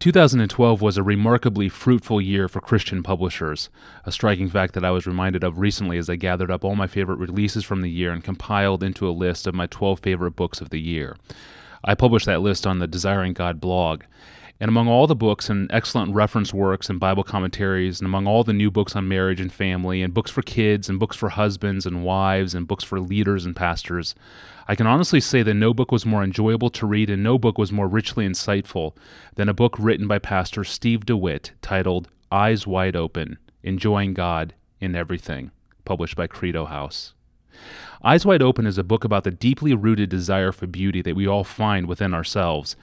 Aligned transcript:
2012 0.00 0.80
was 0.80 0.96
a 0.96 1.02
remarkably 1.02 1.68
fruitful 1.68 2.22
year 2.22 2.48
for 2.48 2.62
Christian 2.62 3.02
publishers, 3.02 3.68
a 4.06 4.10
striking 4.10 4.48
fact 4.48 4.72
that 4.72 4.84
I 4.84 4.90
was 4.90 5.06
reminded 5.06 5.44
of 5.44 5.58
recently 5.58 5.98
as 5.98 6.08
I 6.08 6.16
gathered 6.16 6.50
up 6.50 6.64
all 6.64 6.74
my 6.74 6.86
favorite 6.86 7.18
releases 7.18 7.66
from 7.66 7.82
the 7.82 7.90
year 7.90 8.10
and 8.10 8.24
compiled 8.24 8.82
into 8.82 9.06
a 9.06 9.12
list 9.12 9.46
of 9.46 9.54
my 9.54 9.66
12 9.66 10.00
favorite 10.00 10.36
books 10.36 10.62
of 10.62 10.70
the 10.70 10.80
year. 10.80 11.18
I 11.84 11.94
published 11.94 12.24
that 12.24 12.40
list 12.40 12.66
on 12.66 12.78
the 12.78 12.86
Desiring 12.86 13.34
God 13.34 13.60
blog. 13.60 14.04
And 14.60 14.68
among 14.68 14.88
all 14.88 15.06
the 15.06 15.16
books 15.16 15.48
and 15.48 15.70
excellent 15.72 16.14
reference 16.14 16.52
works 16.52 16.90
and 16.90 17.00
Bible 17.00 17.24
commentaries, 17.24 17.98
and 17.98 18.06
among 18.06 18.26
all 18.26 18.44
the 18.44 18.52
new 18.52 18.70
books 18.70 18.94
on 18.94 19.08
marriage 19.08 19.40
and 19.40 19.50
family, 19.50 20.02
and 20.02 20.12
books 20.12 20.30
for 20.30 20.42
kids, 20.42 20.90
and 20.90 21.00
books 21.00 21.16
for 21.16 21.30
husbands 21.30 21.86
and 21.86 22.04
wives, 22.04 22.54
and 22.54 22.68
books 22.68 22.84
for 22.84 23.00
leaders 23.00 23.46
and 23.46 23.56
pastors, 23.56 24.14
I 24.68 24.74
can 24.74 24.86
honestly 24.86 25.18
say 25.18 25.42
that 25.42 25.54
no 25.54 25.72
book 25.72 25.90
was 25.90 26.04
more 26.04 26.22
enjoyable 26.22 26.68
to 26.70 26.86
read 26.86 27.08
and 27.08 27.22
no 27.22 27.38
book 27.38 27.56
was 27.56 27.72
more 27.72 27.88
richly 27.88 28.28
insightful 28.28 28.94
than 29.36 29.48
a 29.48 29.54
book 29.54 29.76
written 29.78 30.06
by 30.06 30.18
Pastor 30.18 30.62
Steve 30.62 31.06
DeWitt 31.06 31.52
titled 31.62 32.08
Eyes 32.30 32.66
Wide 32.66 32.94
Open 32.94 33.38
Enjoying 33.62 34.12
God 34.12 34.54
in 34.78 34.94
Everything, 34.94 35.52
published 35.86 36.16
by 36.16 36.26
Credo 36.26 36.66
House. 36.66 37.14
Eyes 38.04 38.26
Wide 38.26 38.42
Open 38.42 38.66
is 38.66 38.78
a 38.78 38.84
book 38.84 39.04
about 39.04 39.24
the 39.24 39.30
deeply 39.30 39.74
rooted 39.74 40.10
desire 40.10 40.52
for 40.52 40.66
beauty 40.66 41.00
that 41.00 41.16
we 41.16 41.26
all 41.26 41.44
find 41.44 41.86
within 41.86 42.12
ourselves 42.12 42.76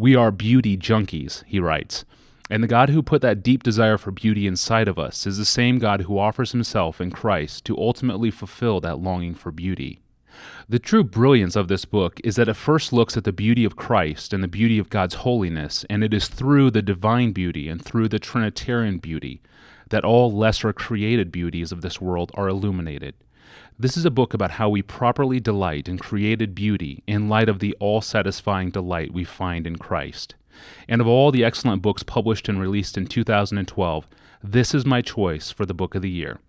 we 0.00 0.16
are 0.16 0.30
beauty 0.30 0.78
junkies, 0.78 1.44
he 1.46 1.60
writes. 1.60 2.06
And 2.48 2.62
the 2.62 2.68
God 2.68 2.88
who 2.88 3.02
put 3.02 3.20
that 3.20 3.42
deep 3.42 3.62
desire 3.62 3.98
for 3.98 4.10
beauty 4.10 4.46
inside 4.46 4.88
of 4.88 4.98
us 4.98 5.26
is 5.26 5.36
the 5.36 5.44
same 5.44 5.78
God 5.78 6.00
who 6.00 6.18
offers 6.18 6.52
himself 6.52 7.02
in 7.02 7.10
Christ 7.10 7.66
to 7.66 7.76
ultimately 7.76 8.30
fulfill 8.30 8.80
that 8.80 8.98
longing 8.98 9.34
for 9.34 9.52
beauty. 9.52 10.00
The 10.70 10.78
true 10.78 11.04
brilliance 11.04 11.54
of 11.54 11.68
this 11.68 11.84
book 11.84 12.18
is 12.24 12.36
that 12.36 12.48
it 12.48 12.54
first 12.54 12.94
looks 12.94 13.18
at 13.18 13.24
the 13.24 13.32
beauty 13.32 13.66
of 13.66 13.76
Christ 13.76 14.32
and 14.32 14.42
the 14.42 14.48
beauty 14.48 14.78
of 14.78 14.88
God's 14.88 15.16
holiness, 15.16 15.84
and 15.90 16.02
it 16.02 16.14
is 16.14 16.28
through 16.28 16.70
the 16.70 16.80
divine 16.80 17.32
beauty 17.32 17.68
and 17.68 17.84
through 17.84 18.08
the 18.08 18.18
Trinitarian 18.18 18.98
beauty 18.98 19.42
that 19.90 20.04
all 20.04 20.32
lesser 20.32 20.72
created 20.72 21.30
beauties 21.30 21.72
of 21.72 21.82
this 21.82 22.00
world 22.00 22.32
are 22.34 22.48
illuminated. 22.48 23.14
This 23.80 23.96
is 23.96 24.04
a 24.04 24.10
book 24.10 24.34
about 24.34 24.50
how 24.50 24.68
we 24.68 24.82
properly 24.82 25.40
delight 25.40 25.88
in 25.88 25.96
created 25.96 26.54
beauty 26.54 27.02
in 27.06 27.30
light 27.30 27.48
of 27.48 27.60
the 27.60 27.74
all 27.80 28.02
satisfying 28.02 28.68
delight 28.68 29.14
we 29.14 29.24
find 29.24 29.66
in 29.66 29.76
Christ. 29.76 30.34
And 30.86 31.00
of 31.00 31.06
all 31.06 31.32
the 31.32 31.42
excellent 31.42 31.80
books 31.80 32.02
published 32.02 32.46
and 32.46 32.60
released 32.60 32.98
in 32.98 33.06
2012, 33.06 34.06
this 34.44 34.74
is 34.74 34.84
my 34.84 35.00
choice 35.00 35.50
for 35.50 35.64
the 35.64 35.72
book 35.72 35.94
of 35.94 36.02
the 36.02 36.10
year. 36.10 36.40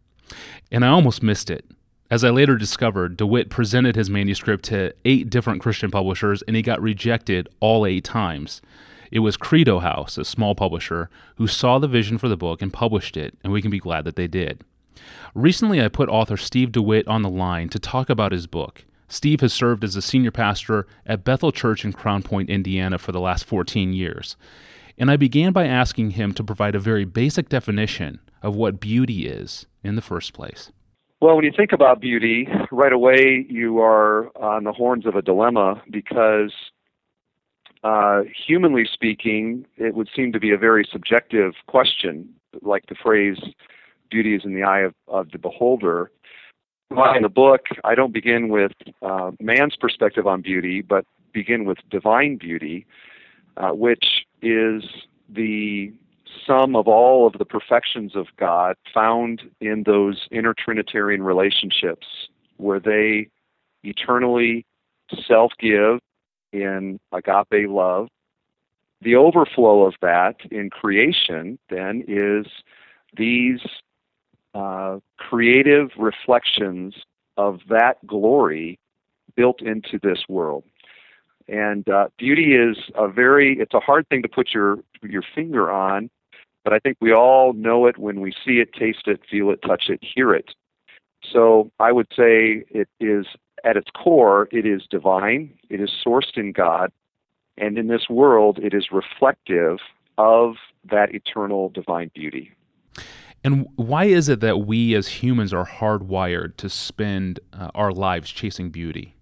And 0.74 0.84
I 0.84 0.90
almost 0.90 1.24
missed 1.24 1.50
it. 1.50 1.64
As 2.10 2.26
I 2.26 2.32
later 2.32 2.58
discovered, 2.58 3.16
DeWitt 3.16 3.50
presented 3.50 3.96
his 3.96 4.10
manuscript 4.10 4.66
to 4.66 4.94
eight 5.06 5.30
different 5.30 5.62
Christian 5.62 5.90
publishers 5.90 6.42
and 6.42 6.58
he 6.58 6.62
got 6.62 6.82
rejected 6.82 7.48
all 7.62 7.86
eight 7.86 8.04
times. 8.04 8.62
It 9.10 9.20
was 9.20 9.38
Credo 9.38 9.80
House, 9.80 10.18
a 10.18 10.26
small 10.26 10.54
publisher, 10.54 11.10
who 11.38 11.48
saw 11.48 11.80
the 11.80 11.88
vision 11.88 12.18
for 12.18 12.28
the 12.28 12.36
book 12.36 12.62
and 12.62 12.74
published 12.74 13.16
it, 13.16 13.38
and 13.42 13.54
we 13.54 13.62
can 13.62 13.72
be 13.72 13.80
glad 13.80 14.04
that 14.04 14.18
they 14.18 14.28
did. 14.28 14.66
Recently, 15.34 15.82
I 15.82 15.88
put 15.88 16.10
author 16.10 16.38
Steve 16.38 16.72
DeWitt 16.72 17.08
on 17.08 17.22
the 17.22 17.30
line 17.30 17.70
to 17.70 17.80
talk 17.80 18.10
about 18.10 18.32
his 18.32 18.48
book. 18.48 18.86
Steve 19.08 19.42
has 19.42 19.52
served 19.52 19.84
as 19.84 19.96
a 19.96 20.02
senior 20.02 20.32
pastor 20.32 20.88
at 21.06 21.24
Bethel 21.24 21.52
Church 21.52 21.84
in 21.84 21.92
Crown 21.92 22.24
Point, 22.24 22.50
Indiana 22.50 22.98
for 22.98 23.12
the 23.12 23.20
last 23.20 23.44
14 23.44 23.94
years. 23.94 24.38
And 24.98 25.12
I 25.12 25.18
began 25.18 25.52
by 25.52 25.66
asking 25.66 26.12
him 26.12 26.34
to 26.34 26.44
provide 26.44 26.76
a 26.76 26.80
very 26.80 27.06
basic 27.06 27.50
definition 27.50 28.20
of 28.42 28.56
what 28.56 28.80
beauty 28.80 29.28
is 29.28 29.66
in 29.84 29.96
the 29.96 30.02
first 30.02 30.34
place. 30.34 30.72
Well, 31.22 31.36
when 31.36 31.46
you 31.46 31.52
think 31.56 31.72
about 31.72 32.02
beauty, 32.02 32.48
right 32.72 32.94
away 32.94 33.46
you 33.50 33.80
are 33.80 34.36
on 34.36 34.64
the 34.64 34.72
horns 34.72 35.06
of 35.06 35.16
a 35.16 35.22
dilemma 35.22 35.82
because, 35.92 36.52
uh, 37.84 38.22
humanly 38.48 38.86
speaking, 38.92 39.66
it 39.78 39.94
would 39.94 40.10
seem 40.16 40.32
to 40.32 40.40
be 40.40 40.52
a 40.52 40.58
very 40.58 40.88
subjective 40.92 41.54
question, 41.68 42.30
like 42.62 42.88
the 42.88 42.96
phrase, 42.96 43.38
beauty 44.12 44.36
is 44.36 44.44
in 44.44 44.54
the 44.54 44.64
eye 44.64 44.82
of, 44.82 44.94
of 45.08 45.32
the 45.32 45.40
beholder. 45.40 46.12
In 47.16 47.22
the 47.22 47.30
book, 47.30 47.68
I 47.86 47.96
don't 47.96 48.12
begin 48.12 48.50
with 48.50 48.74
uh, 49.02 49.32
man's 49.40 49.78
perspective 49.78 50.28
on 50.28 50.42
beauty, 50.42 50.82
but 50.82 51.06
begin 51.32 51.64
with 51.64 51.78
divine 51.90 52.36
beauty, 52.36 52.86
uh, 53.56 53.70
which 53.70 54.26
is 54.42 54.84
the 55.30 55.94
sum 56.46 56.76
of 56.76 56.88
all 56.88 57.26
of 57.26 57.34
the 57.34 57.46
perfections 57.46 58.16
of 58.16 58.28
God 58.38 58.76
found 58.94 59.42
in 59.62 59.84
those 59.84 60.28
inner 60.32 60.54
Trinitarian 60.54 61.24
relationships 61.24 62.08
where 62.58 62.80
they 62.80 63.30
eternally 63.84 64.66
self 65.28 65.54
give 65.60 66.00
in 66.52 67.00
agape 67.12 67.70
love. 67.70 68.08
The 69.02 69.16
overflow 69.16 69.84
of 69.84 69.96
that 70.02 70.36
in 70.52 70.70
creation 70.70 71.58
then 71.70 72.04
is 72.08 72.46
these 73.18 73.62
uh, 74.54 75.00
creative 75.18 75.90
reflections 75.98 76.96
of 77.38 77.60
that 77.70 78.06
glory 78.06 78.80
built 79.36 79.62
into 79.62 80.00
this 80.02 80.24
world. 80.28 80.64
And 81.48 81.88
uh, 81.90 82.08
beauty 82.18 82.54
is 82.56 82.78
a 82.96 83.08
very, 83.08 83.58
it's 83.60 83.74
a 83.74 83.80
hard 83.80 84.08
thing 84.10 84.22
to 84.22 84.30
put 84.30 84.54
your, 84.54 84.80
your 85.04 85.24
finger 85.34 85.72
on, 85.72 86.10
but 86.64 86.74
I 86.74 86.80
think 86.80 86.98
we 87.02 87.14
all 87.14 87.54
know 87.54 87.88
it 87.88 87.98
when 87.98 88.22
we 88.22 88.32
see 88.46 88.60
it, 88.60 88.74
taste 88.74 89.08
it, 89.08 89.22
feel 89.30 89.50
it, 89.50 89.62
touch 89.62 89.86
it, 89.90 90.00
hear 90.02 90.34
it. 90.34 90.52
So 91.32 91.72
I 91.80 91.92
would 91.92 92.08
say 92.16 92.64
it 92.70 92.90
is, 93.00 93.26
at 93.64 93.78
its 93.78 93.90
core, 93.92 94.48
it 94.52 94.66
is 94.66 94.84
divine, 94.90 95.54
it 95.70 95.80
is 95.82 95.92
sourced 96.06 96.36
in 96.36 96.52
God, 96.52 96.92
and 97.58 97.78
in 97.78 97.88
this 97.88 98.10
world, 98.10 98.60
it 98.60 98.74
is 98.74 98.88
reflective 98.92 99.78
of 100.18 100.56
that 100.90 101.14
eternal 101.14 101.70
divine 101.70 102.12
beauty. 102.14 102.52
And 103.44 103.68
why 103.76 104.06
is 104.06 104.30
it 104.30 104.40
that 104.42 104.60
we 104.60 104.94
as 104.96 105.08
humans 105.08 105.54
are 105.54 105.66
hardwired 105.66 106.58
to 106.58 106.70
spend 106.70 107.40
uh, 107.54 107.72
our 107.74 107.92
lives 107.92 108.30
chasing 108.30 108.70
beauty? 108.70 109.16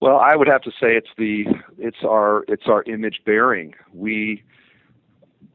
Well, 0.00 0.16
I 0.16 0.34
would 0.34 0.48
have 0.48 0.62
to 0.62 0.70
say 0.70 0.96
it's 0.96 1.10
the 1.18 1.44
it's 1.78 1.98
our 2.04 2.44
it's 2.48 2.66
our 2.66 2.82
image 2.84 3.20
bearing. 3.24 3.74
We 3.92 4.42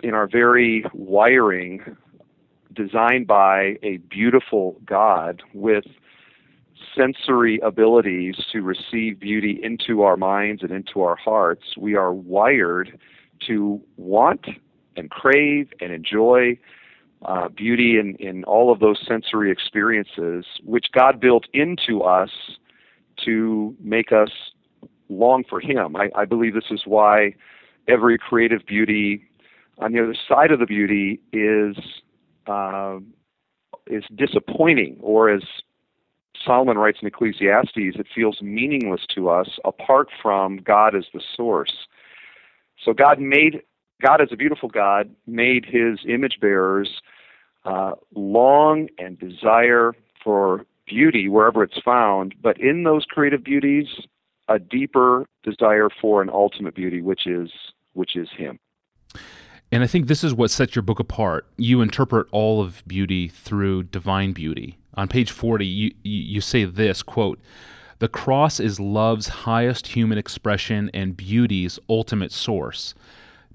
in 0.03 0.13
our 0.13 0.27
very 0.27 0.85
wiring 0.93 1.97
designed 2.73 3.25
by 3.25 3.77
a 3.81 3.97
beautiful 4.09 4.79
God 4.85 5.41
with 5.53 5.85
sensory 6.95 7.59
abilities 7.63 8.35
to 8.51 8.61
receive 8.61 9.19
beauty 9.19 9.59
into 9.63 10.03
our 10.03 10.17
minds 10.17 10.61
and 10.61 10.71
into 10.71 11.01
our 11.01 11.15
hearts, 11.15 11.63
we 11.77 11.95
are 11.95 12.13
wired 12.13 12.99
to 13.47 13.81
want 13.97 14.45
and 14.95 15.09
crave 15.09 15.69
and 15.81 15.91
enjoy 15.91 16.57
uh, 17.23 17.49
beauty 17.49 17.97
in, 17.97 18.15
in 18.15 18.43
all 18.43 18.71
of 18.71 18.79
those 18.79 18.99
sensory 19.07 19.51
experiences, 19.51 20.45
which 20.63 20.87
God 20.93 21.19
built 21.19 21.45
into 21.53 22.01
us 22.01 22.29
to 23.25 23.75
make 23.79 24.11
us 24.11 24.29
long 25.09 25.43
for 25.49 25.59
Him. 25.59 25.95
I, 25.95 26.09
I 26.15 26.25
believe 26.25 26.53
this 26.53 26.71
is 26.71 26.81
why 26.85 27.35
every 27.87 28.17
creative 28.17 28.65
beauty 28.65 29.27
on 29.77 29.91
the 29.91 30.01
other 30.01 30.15
side 30.27 30.51
of 30.51 30.59
the 30.59 30.65
beauty 30.65 31.19
is 31.33 31.75
uh, 32.47 32.99
is 33.87 34.03
disappointing, 34.15 34.97
or 35.01 35.29
as 35.29 35.41
Solomon 36.45 36.77
writes 36.77 36.99
in 37.01 37.07
Ecclesiastes, 37.07 37.71
it 37.75 38.07
feels 38.13 38.41
meaningless 38.41 39.01
to 39.15 39.29
us 39.29 39.49
apart 39.63 40.09
from 40.21 40.57
God 40.57 40.95
as 40.95 41.05
the 41.13 41.21
source. 41.35 41.73
So 42.83 42.93
God 42.93 43.19
made 43.19 43.61
God 44.01 44.21
as 44.21 44.29
a 44.31 44.35
beautiful 44.35 44.69
God 44.69 45.09
made 45.25 45.65
His 45.65 45.99
image 46.07 46.39
bearers 46.41 47.01
uh, 47.63 47.93
long 48.13 48.89
and 48.97 49.17
desire 49.19 49.93
for 50.23 50.65
beauty 50.85 51.27
wherever 51.29 51.63
it's 51.63 51.79
found, 51.83 52.35
but 52.41 52.59
in 52.59 52.83
those 52.83 53.05
creative 53.05 53.43
beauties, 53.43 53.87
a 54.47 54.59
deeper 54.59 55.25
desire 55.43 55.89
for 56.01 56.21
an 56.21 56.29
ultimate 56.29 56.75
beauty, 56.75 57.01
which 57.01 57.25
is 57.25 57.49
which 57.93 58.15
is 58.15 58.29
Him. 58.37 58.59
And 59.71 59.83
I 59.83 59.87
think 59.87 60.07
this 60.07 60.23
is 60.23 60.33
what 60.33 60.51
sets 60.51 60.75
your 60.75 60.83
book 60.83 60.99
apart. 60.99 61.47
You 61.57 61.81
interpret 61.81 62.27
all 62.31 62.61
of 62.61 62.83
beauty 62.85 63.27
through 63.27 63.83
divine 63.83 64.33
beauty. 64.33 64.77
On 64.93 65.07
page 65.07 65.31
40, 65.31 65.65
you, 65.65 65.93
you 66.03 66.39
say 66.39 66.65
this 66.65 67.01
quote, 67.01 67.39
The 67.99 68.07
cross 68.07 68.59
is 68.59 68.79
love's 68.79 69.27
highest 69.27 69.87
human 69.87 70.17
expression 70.17 70.91
and 70.93 71.17
beauty's 71.17 71.79
ultimate 71.89 72.31
source. 72.31 72.93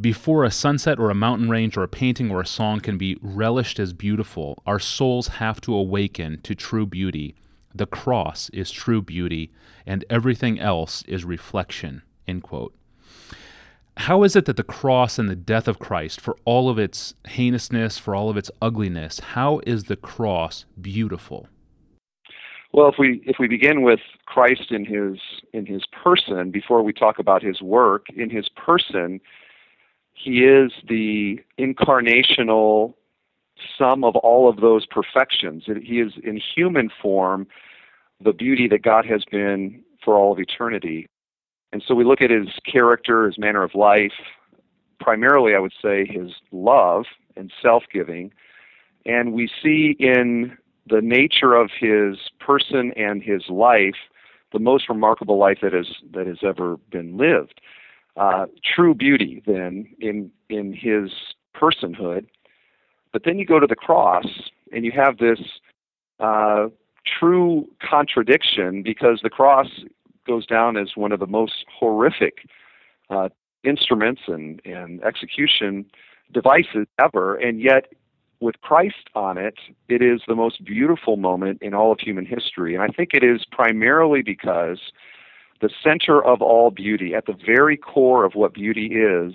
Before 0.00 0.44
a 0.44 0.50
sunset 0.50 0.98
or 0.98 1.10
a 1.10 1.14
mountain 1.14 1.50
range 1.50 1.76
or 1.76 1.82
a 1.82 1.88
painting 1.88 2.30
or 2.30 2.40
a 2.40 2.46
song 2.46 2.80
can 2.80 2.96
be 2.96 3.18
relished 3.20 3.78
as 3.78 3.92
beautiful, 3.92 4.62
our 4.64 4.78
souls 4.78 5.28
have 5.28 5.60
to 5.62 5.74
awaken 5.74 6.40
to 6.42 6.54
true 6.54 6.86
beauty. 6.86 7.34
The 7.74 7.86
cross 7.86 8.48
is 8.50 8.70
true 8.70 9.02
beauty, 9.02 9.50
and 9.84 10.06
everything 10.08 10.58
else 10.58 11.02
is 11.06 11.24
reflection. 11.26 12.00
End 12.26 12.42
quote. 12.42 12.74
How 13.98 14.22
is 14.22 14.34
it 14.34 14.46
that 14.46 14.56
the 14.56 14.62
cross 14.62 15.18
and 15.18 15.28
the 15.28 15.36
death 15.36 15.68
of 15.68 15.78
Christ, 15.78 16.18
for 16.18 16.34
all 16.46 16.70
of 16.70 16.78
its 16.78 17.12
heinousness, 17.26 17.98
for 17.98 18.14
all 18.14 18.30
of 18.30 18.38
its 18.38 18.50
ugliness, 18.62 19.20
how 19.20 19.60
is 19.66 19.84
the 19.84 19.96
cross 19.96 20.64
beautiful? 20.80 21.48
Well, 22.72 22.88
if 22.88 22.94
we 22.98 23.20
if 23.26 23.36
we 23.38 23.48
begin 23.48 23.82
with 23.82 24.00
Christ 24.24 24.70
in 24.70 24.86
his 24.86 25.18
in 25.52 25.66
his 25.66 25.82
person 26.02 26.50
before 26.50 26.82
we 26.82 26.94
talk 26.94 27.18
about 27.18 27.42
his 27.42 27.60
work, 27.60 28.06
in 28.16 28.30
his 28.30 28.48
person, 28.48 29.20
he 30.22 30.44
is 30.44 30.72
the 30.86 31.40
incarnational 31.58 32.94
sum 33.78 34.04
of 34.04 34.16
all 34.16 34.48
of 34.48 34.56
those 34.60 34.84
perfections. 34.84 35.64
He 35.66 36.00
is 36.00 36.12
in 36.22 36.36
human 36.36 36.90
form 37.00 37.46
the 38.22 38.32
beauty 38.32 38.68
that 38.68 38.82
God 38.82 39.06
has 39.06 39.24
been 39.30 39.82
for 40.04 40.16
all 40.16 40.32
of 40.32 40.38
eternity. 40.38 41.08
And 41.72 41.82
so 41.86 41.94
we 41.94 42.04
look 42.04 42.20
at 42.20 42.30
his 42.30 42.48
character, 42.70 43.26
his 43.26 43.38
manner 43.38 43.62
of 43.62 43.74
life, 43.74 44.12
primarily, 44.98 45.54
I 45.54 45.58
would 45.58 45.72
say, 45.80 46.04
his 46.04 46.32
love 46.52 47.06
and 47.36 47.50
self 47.62 47.84
giving. 47.90 48.32
And 49.06 49.32
we 49.32 49.48
see 49.62 49.96
in 49.98 50.56
the 50.86 51.00
nature 51.00 51.54
of 51.54 51.70
his 51.78 52.18
person 52.40 52.92
and 52.96 53.22
his 53.22 53.48
life 53.48 53.94
the 54.52 54.58
most 54.58 54.88
remarkable 54.88 55.38
life 55.38 55.58
that 55.62 55.72
has 55.72 55.86
that 56.12 56.26
has 56.26 56.38
ever 56.42 56.76
been 56.90 57.16
lived. 57.16 57.60
Uh, 58.16 58.46
true 58.64 58.94
beauty, 58.94 59.42
then, 59.46 59.88
in 60.00 60.30
in 60.48 60.72
his 60.72 61.10
personhood. 61.54 62.26
But 63.12 63.22
then 63.24 63.38
you 63.38 63.46
go 63.46 63.58
to 63.58 63.66
the 63.66 63.76
cross, 63.76 64.26
and 64.72 64.84
you 64.84 64.92
have 64.92 65.18
this 65.18 65.40
uh, 66.18 66.68
true 67.18 67.68
contradiction 67.80 68.82
because 68.82 69.20
the 69.22 69.30
cross 69.30 69.68
goes 70.26 70.46
down 70.46 70.76
as 70.76 70.90
one 70.94 71.12
of 71.12 71.20
the 71.20 71.26
most 71.26 71.64
horrific 71.78 72.46
uh, 73.08 73.28
instruments 73.64 74.22
and, 74.26 74.60
and 74.64 75.02
execution 75.02 75.86
devices 76.32 76.86
ever, 76.98 77.36
and 77.36 77.60
yet 77.60 77.92
with 78.40 78.60
Christ 78.62 79.08
on 79.14 79.36
it, 79.36 79.58
it 79.88 80.02
is 80.02 80.22
the 80.26 80.34
most 80.34 80.64
beautiful 80.64 81.16
moment 81.16 81.60
in 81.60 81.74
all 81.74 81.92
of 81.92 81.98
human 82.00 82.24
history. 82.24 82.74
And 82.74 82.82
I 82.82 82.88
think 82.88 83.10
it 83.12 83.22
is 83.22 83.44
primarily 83.50 84.22
because 84.22 84.78
the 85.60 85.70
center 85.82 86.22
of 86.22 86.40
all 86.42 86.70
beauty, 86.70 87.14
at 87.14 87.26
the 87.26 87.36
very 87.46 87.76
core 87.76 88.24
of 88.24 88.34
what 88.34 88.54
beauty 88.54 88.86
is, 88.86 89.34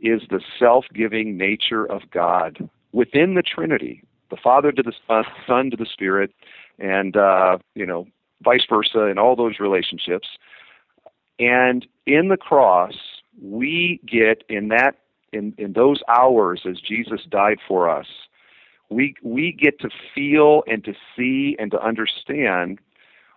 is 0.00 0.22
the 0.30 0.40
self 0.58 0.84
giving 0.94 1.36
nature 1.36 1.84
of 1.84 2.02
God 2.10 2.68
within 2.92 3.34
the 3.34 3.42
Trinity 3.42 4.02
the 4.30 4.36
Father 4.36 4.72
to 4.72 4.82
the 4.82 4.92
Son 5.06 5.24
Son 5.46 5.70
to 5.70 5.76
the 5.76 5.86
Spirit, 5.86 6.32
and, 6.78 7.16
uh, 7.16 7.58
you 7.74 7.86
know, 7.86 8.06
vice 8.42 8.64
versa 8.68 9.06
in 9.06 9.18
all 9.18 9.36
those 9.36 9.60
relationships. 9.60 10.28
And 11.38 11.86
in 12.06 12.28
the 12.28 12.36
cross, 12.36 12.94
we 13.40 14.00
get 14.06 14.42
in 14.48 14.68
that 14.68 14.96
in, 15.32 15.54
in 15.58 15.74
those 15.74 16.00
hours 16.08 16.62
as 16.68 16.80
Jesus 16.80 17.20
died 17.28 17.58
for 17.66 17.90
us, 17.90 18.06
we 18.88 19.14
we 19.22 19.52
get 19.52 19.78
to 19.80 19.90
feel 20.14 20.62
and 20.66 20.84
to 20.84 20.94
see 21.16 21.56
and 21.58 21.70
to 21.72 21.82
understand 21.82 22.78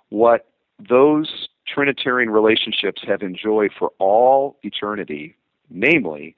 what 0.10 0.48
those 0.88 1.50
Trinitarian 1.74 2.30
relationships 2.30 3.02
have 3.08 3.22
enjoyed 3.22 3.72
for 3.78 3.92
all 4.00 4.58
eternity, 4.64 5.36
namely 5.70 6.36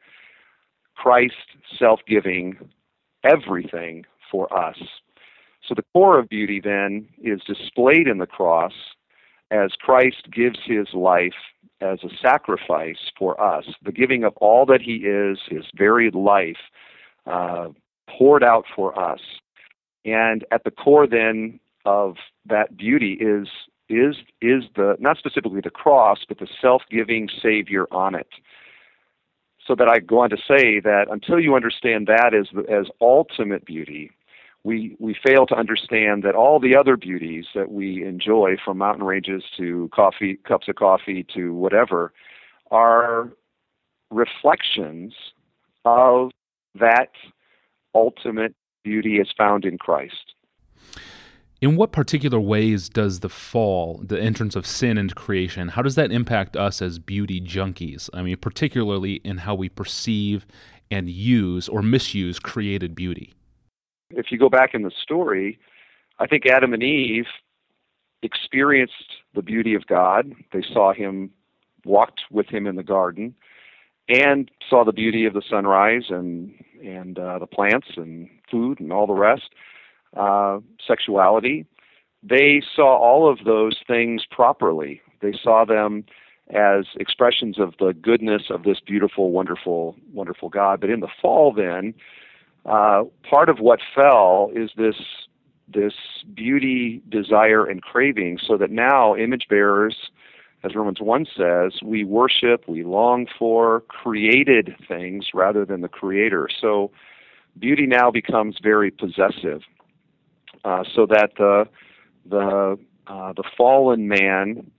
Christ 0.95 1.35
self 1.77 2.01
giving 2.07 2.57
everything 3.23 4.05
for 4.29 4.51
us. 4.55 4.77
So 5.67 5.75
the 5.75 5.85
core 5.93 6.19
of 6.19 6.29
beauty 6.29 6.59
then 6.59 7.07
is 7.21 7.41
displayed 7.41 8.07
in 8.07 8.17
the 8.17 8.27
cross 8.27 8.73
as 9.51 9.71
Christ 9.79 10.27
gives 10.31 10.59
his 10.65 10.87
life 10.93 11.33
as 11.81 11.99
a 12.03 12.09
sacrifice 12.21 13.11
for 13.17 13.39
us, 13.41 13.65
the 13.83 13.91
giving 13.91 14.23
of 14.23 14.35
all 14.37 14.65
that 14.67 14.81
he 14.81 14.97
is, 14.97 15.39
his 15.49 15.65
very 15.75 16.09
life, 16.11 16.57
uh, 17.25 17.69
poured 18.09 18.43
out 18.43 18.65
for 18.75 18.97
us. 18.97 19.19
And 20.05 20.45
at 20.51 20.63
the 20.63 20.71
core 20.71 21.07
then 21.07 21.59
of 21.85 22.15
that 22.45 22.77
beauty 22.77 23.13
is 23.13 23.47
is 23.91 24.17
is 24.41 24.63
the 24.75 24.95
not 24.99 25.17
specifically 25.17 25.61
the 25.61 25.69
cross, 25.69 26.19
but 26.27 26.39
the 26.39 26.47
self-giving 26.61 27.29
Savior 27.41 27.85
on 27.91 28.15
it. 28.15 28.29
So 29.67 29.75
that 29.75 29.87
I 29.87 29.99
go 29.99 30.19
on 30.19 30.31
to 30.31 30.37
say 30.37 30.79
that 30.79 31.05
until 31.09 31.39
you 31.39 31.55
understand 31.55 32.07
that 32.07 32.33
as 32.33 32.47
as 32.69 32.87
ultimate 32.99 33.65
beauty, 33.65 34.11
we 34.63 34.95
we 34.99 35.13
fail 35.13 35.45
to 35.47 35.55
understand 35.55 36.23
that 36.23 36.35
all 36.35 36.59
the 36.59 36.75
other 36.75 36.97
beauties 36.97 37.45
that 37.53 37.71
we 37.71 38.03
enjoy, 38.03 38.57
from 38.63 38.79
mountain 38.79 39.05
ranges 39.05 39.43
to 39.57 39.89
coffee 39.93 40.37
cups 40.47 40.67
of 40.67 40.75
coffee 40.75 41.25
to 41.35 41.53
whatever, 41.53 42.11
are 42.71 43.31
reflections 44.09 45.13
of 45.85 46.31
that 46.79 47.11
ultimate 47.93 48.55
beauty 48.83 49.19
as 49.19 49.27
found 49.37 49.65
in 49.65 49.77
Christ. 49.77 50.33
In 51.61 51.75
what 51.75 51.91
particular 51.91 52.39
ways 52.39 52.89
does 52.89 53.19
the 53.19 53.29
fall, 53.29 54.01
the 54.03 54.19
entrance 54.19 54.55
of 54.55 54.65
sin 54.65 54.97
into 54.97 55.13
creation, 55.13 55.67
how 55.67 55.83
does 55.83 55.93
that 55.93 56.11
impact 56.11 56.57
us 56.57 56.81
as 56.81 56.97
beauty 56.97 57.39
junkies? 57.39 58.09
I 58.15 58.23
mean, 58.23 58.37
particularly 58.37 59.21
in 59.23 59.37
how 59.37 59.53
we 59.53 59.69
perceive 59.69 60.47
and 60.89 61.07
use 61.07 61.69
or 61.69 61.83
misuse 61.83 62.39
created 62.39 62.95
beauty. 62.95 63.35
If 64.09 64.31
you 64.31 64.39
go 64.39 64.49
back 64.49 64.73
in 64.73 64.81
the 64.81 64.91
story, 65.03 65.59
I 66.17 66.25
think 66.25 66.47
Adam 66.47 66.73
and 66.73 66.81
Eve 66.81 67.27
experienced 68.23 69.13
the 69.35 69.43
beauty 69.43 69.75
of 69.75 69.85
God. 69.85 70.33
They 70.51 70.63
saw 70.73 70.93
him, 70.93 71.29
walked 71.85 72.21
with 72.31 72.47
him 72.47 72.65
in 72.65 72.75
the 72.75 72.83
garden, 72.83 73.35
and 74.09 74.49
saw 74.67 74.83
the 74.83 74.91
beauty 74.91 75.25
of 75.25 75.33
the 75.35 75.43
sunrise 75.47 76.05
and 76.09 76.55
and 76.83 77.19
uh, 77.19 77.37
the 77.37 77.45
plants 77.45 77.89
and 77.97 78.27
food 78.49 78.79
and 78.79 78.91
all 78.91 79.05
the 79.05 79.13
rest, 79.13 79.51
uh, 80.15 80.59
sexuality. 80.85 81.65
They 82.23 82.61
saw 82.75 82.97
all 82.97 83.29
of 83.31 83.45
those 83.45 83.77
things 83.87 84.23
properly. 84.29 85.01
They 85.21 85.33
saw 85.41 85.65
them 85.65 86.05
as 86.53 86.85
expressions 86.99 87.59
of 87.59 87.73
the 87.79 87.93
goodness 87.93 88.43
of 88.49 88.63
this 88.63 88.79
beautiful, 88.79 89.31
wonderful, 89.31 89.95
wonderful 90.13 90.49
God. 90.49 90.81
But 90.81 90.89
in 90.89 90.99
the 90.99 91.07
fall, 91.21 91.53
then, 91.53 91.93
uh, 92.65 93.03
part 93.27 93.49
of 93.49 93.59
what 93.59 93.79
fell 93.95 94.51
is 94.53 94.71
this 94.77 94.95
this 95.73 95.93
beauty, 96.33 97.01
desire, 97.07 97.65
and 97.65 97.81
craving, 97.81 98.37
so 98.45 98.57
that 98.57 98.71
now 98.71 99.15
image 99.15 99.47
bearers 99.49 99.95
as 100.63 100.75
Romans 100.75 101.01
1 101.01 101.25
says, 101.35 101.81
we 101.83 102.03
worship, 102.03 102.67
we 102.67 102.83
long 102.83 103.25
for 103.39 103.81
created 103.87 104.75
things 104.87 105.29
rather 105.33 105.65
than 105.65 105.81
the 105.81 105.87
creator. 105.87 106.47
So 106.59 106.91
beauty 107.57 107.87
now 107.87 108.11
becomes 108.11 108.57
very 108.61 108.91
possessive, 108.91 109.61
uh, 110.63 110.83
so 110.95 111.05
that 111.05 111.31
the, 111.37 111.67
the, 112.29 112.77
uh, 113.07 113.33
the 113.33 113.43
fallen 113.57 114.07
man 114.07 114.69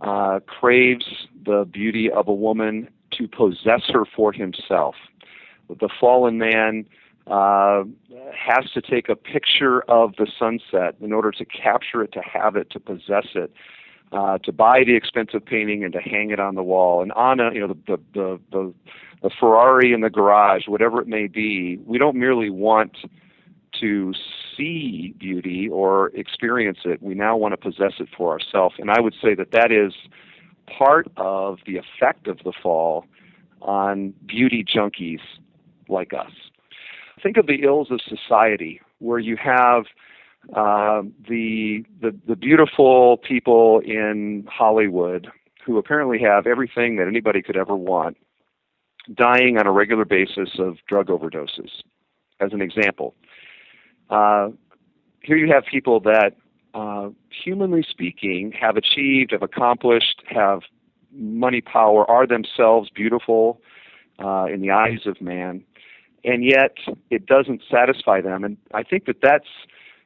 uh, 0.00 0.40
craves 0.46 1.26
the 1.44 1.66
beauty 1.70 2.10
of 2.10 2.28
a 2.28 2.34
woman 2.34 2.88
to 3.12 3.28
possess 3.28 3.82
her 3.88 4.04
for 4.04 4.32
himself. 4.32 4.94
The 5.68 5.88
fallen 6.00 6.38
man 6.38 6.86
uh, 7.26 7.84
has 8.36 8.70
to 8.74 8.82
take 8.82 9.08
a 9.08 9.16
picture 9.16 9.82
of 9.82 10.14
the 10.16 10.26
sunset 10.38 10.96
in 11.00 11.12
order 11.12 11.30
to 11.30 11.44
capture 11.44 12.02
it, 12.02 12.12
to 12.12 12.20
have 12.20 12.56
it, 12.56 12.70
to 12.70 12.80
possess 12.80 13.28
it 13.34 13.52
uh, 14.14 14.38
to 14.38 14.52
buy 14.52 14.84
the 14.84 14.94
expensive 14.94 15.44
painting 15.44 15.84
and 15.84 15.92
to 15.92 16.00
hang 16.00 16.30
it 16.30 16.40
on 16.40 16.54
the 16.54 16.62
wall. 16.62 17.02
And 17.02 17.12
on 17.12 17.40
a, 17.40 17.52
you 17.52 17.60
know, 17.60 17.68
the, 17.68 17.98
the, 18.12 18.40
the, 18.52 18.74
the 19.22 19.30
Ferrari 19.40 19.92
in 19.92 20.00
the 20.00 20.10
garage, 20.10 20.68
whatever 20.68 21.00
it 21.00 21.08
may 21.08 21.26
be, 21.26 21.78
we 21.84 21.98
don't 21.98 22.16
merely 22.16 22.50
want 22.50 22.98
to 23.80 24.12
see 24.56 25.14
beauty 25.18 25.68
or 25.68 26.08
experience 26.08 26.78
it. 26.84 27.02
We 27.02 27.14
now 27.14 27.36
want 27.36 27.52
to 27.52 27.56
possess 27.56 27.94
it 27.98 28.08
for 28.16 28.32
ourselves. 28.32 28.76
And 28.78 28.90
I 28.90 29.00
would 29.00 29.14
say 29.22 29.34
that 29.34 29.50
that 29.52 29.72
is 29.72 29.92
part 30.66 31.08
of 31.16 31.58
the 31.66 31.76
effect 31.76 32.26
of 32.26 32.38
the 32.44 32.52
fall 32.62 33.06
on 33.62 34.14
beauty 34.26 34.64
junkies 34.64 35.20
like 35.88 36.12
us. 36.12 36.30
Think 37.22 37.36
of 37.36 37.46
the 37.46 37.62
ills 37.62 37.90
of 37.90 38.00
society 38.00 38.80
where 38.98 39.18
you 39.18 39.36
have 39.36 39.84
uh, 40.54 41.02
the, 41.26 41.84
the 42.02 42.14
the 42.26 42.36
beautiful 42.36 43.16
people 43.16 43.80
in 43.80 44.46
Hollywood 44.50 45.28
who 45.64 45.78
apparently 45.78 46.18
have 46.20 46.46
everything 46.46 46.96
that 46.96 47.06
anybody 47.06 47.40
could 47.40 47.56
ever 47.56 47.74
want, 47.74 48.18
dying 49.14 49.56
on 49.56 49.66
a 49.66 49.72
regular 49.72 50.04
basis 50.04 50.50
of 50.58 50.76
drug 50.86 51.06
overdoses. 51.08 51.70
As 52.40 52.52
an 52.52 52.60
example, 52.60 53.14
uh, 54.10 54.50
here 55.20 55.36
you 55.36 55.52
have 55.52 55.64
people 55.64 56.00
that, 56.00 56.32
uh, 56.74 57.08
humanly 57.30 57.84
speaking, 57.88 58.52
have 58.52 58.76
achieved, 58.76 59.32
have 59.32 59.42
accomplished, 59.42 60.22
have 60.26 60.60
money, 61.12 61.60
power, 61.60 62.08
are 62.10 62.26
themselves 62.26 62.90
beautiful 62.90 63.60
uh, 64.22 64.46
in 64.46 64.60
the 64.60 64.70
eyes 64.70 65.06
of 65.06 65.20
man, 65.20 65.62
and 66.24 66.44
yet 66.44 66.76
it 67.10 67.26
doesn't 67.26 67.62
satisfy 67.70 68.20
them. 68.20 68.44
And 68.44 68.56
I 68.72 68.82
think 68.82 69.06
that 69.06 69.16
that's 69.22 69.48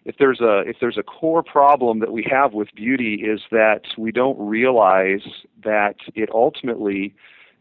if 0.05 0.17
there's 0.19 0.41
a 0.41 0.61
if 0.61 0.77
there's 0.81 0.97
a 0.97 1.03
core 1.03 1.43
problem 1.43 2.01
that 2.01 2.13
we 2.13 2.27
have 2.31 2.53
with 2.55 2.69
beauty 2.75 3.15
is 3.15 3.41
that 3.51 3.83
we 3.97 4.11
don't 4.13 4.39
realize 4.39 5.27
that 5.63 5.97
it 6.15 6.31
ultimately 6.33 7.15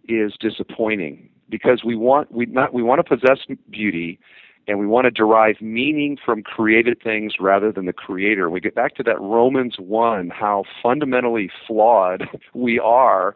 is 0.08 0.34
disappointing 0.40 1.30
because 1.50 1.84
we 1.84 1.96
want 1.96 2.32
we 2.32 2.46
not 2.46 2.74
we 2.74 2.84
want 2.84 3.00
to 3.00 3.18
possess 3.18 3.40
beauty 3.70 4.20
and 4.68 4.80
we 4.80 4.88
want 4.88 5.06
to 5.06 5.12
derive 5.12 5.62
meaning 5.62 6.18
from 6.24 6.44
created 6.44 7.02
things 7.02 7.34
rather 7.40 7.72
than 7.72 7.86
the 7.86 7.94
creator. 7.94 8.50
We 8.50 8.60
get 8.60 8.76
back 8.76 8.96
to 8.96 9.04
that 9.04 9.20
Romans 9.22 9.76
1 9.80 10.30
how 10.30 10.64
fundamentally 10.84 11.50
flawed 11.68 12.28
we 12.54 12.80
are 12.80 13.36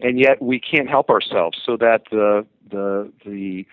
and 0.00 0.18
yet 0.18 0.40
we 0.42 0.60
can't 0.60 0.88
help 0.88 1.10
ourselves, 1.10 1.58
so 1.64 1.76
that 1.76 2.02
the 2.10 2.46
the 2.70 3.10
the 3.24 3.66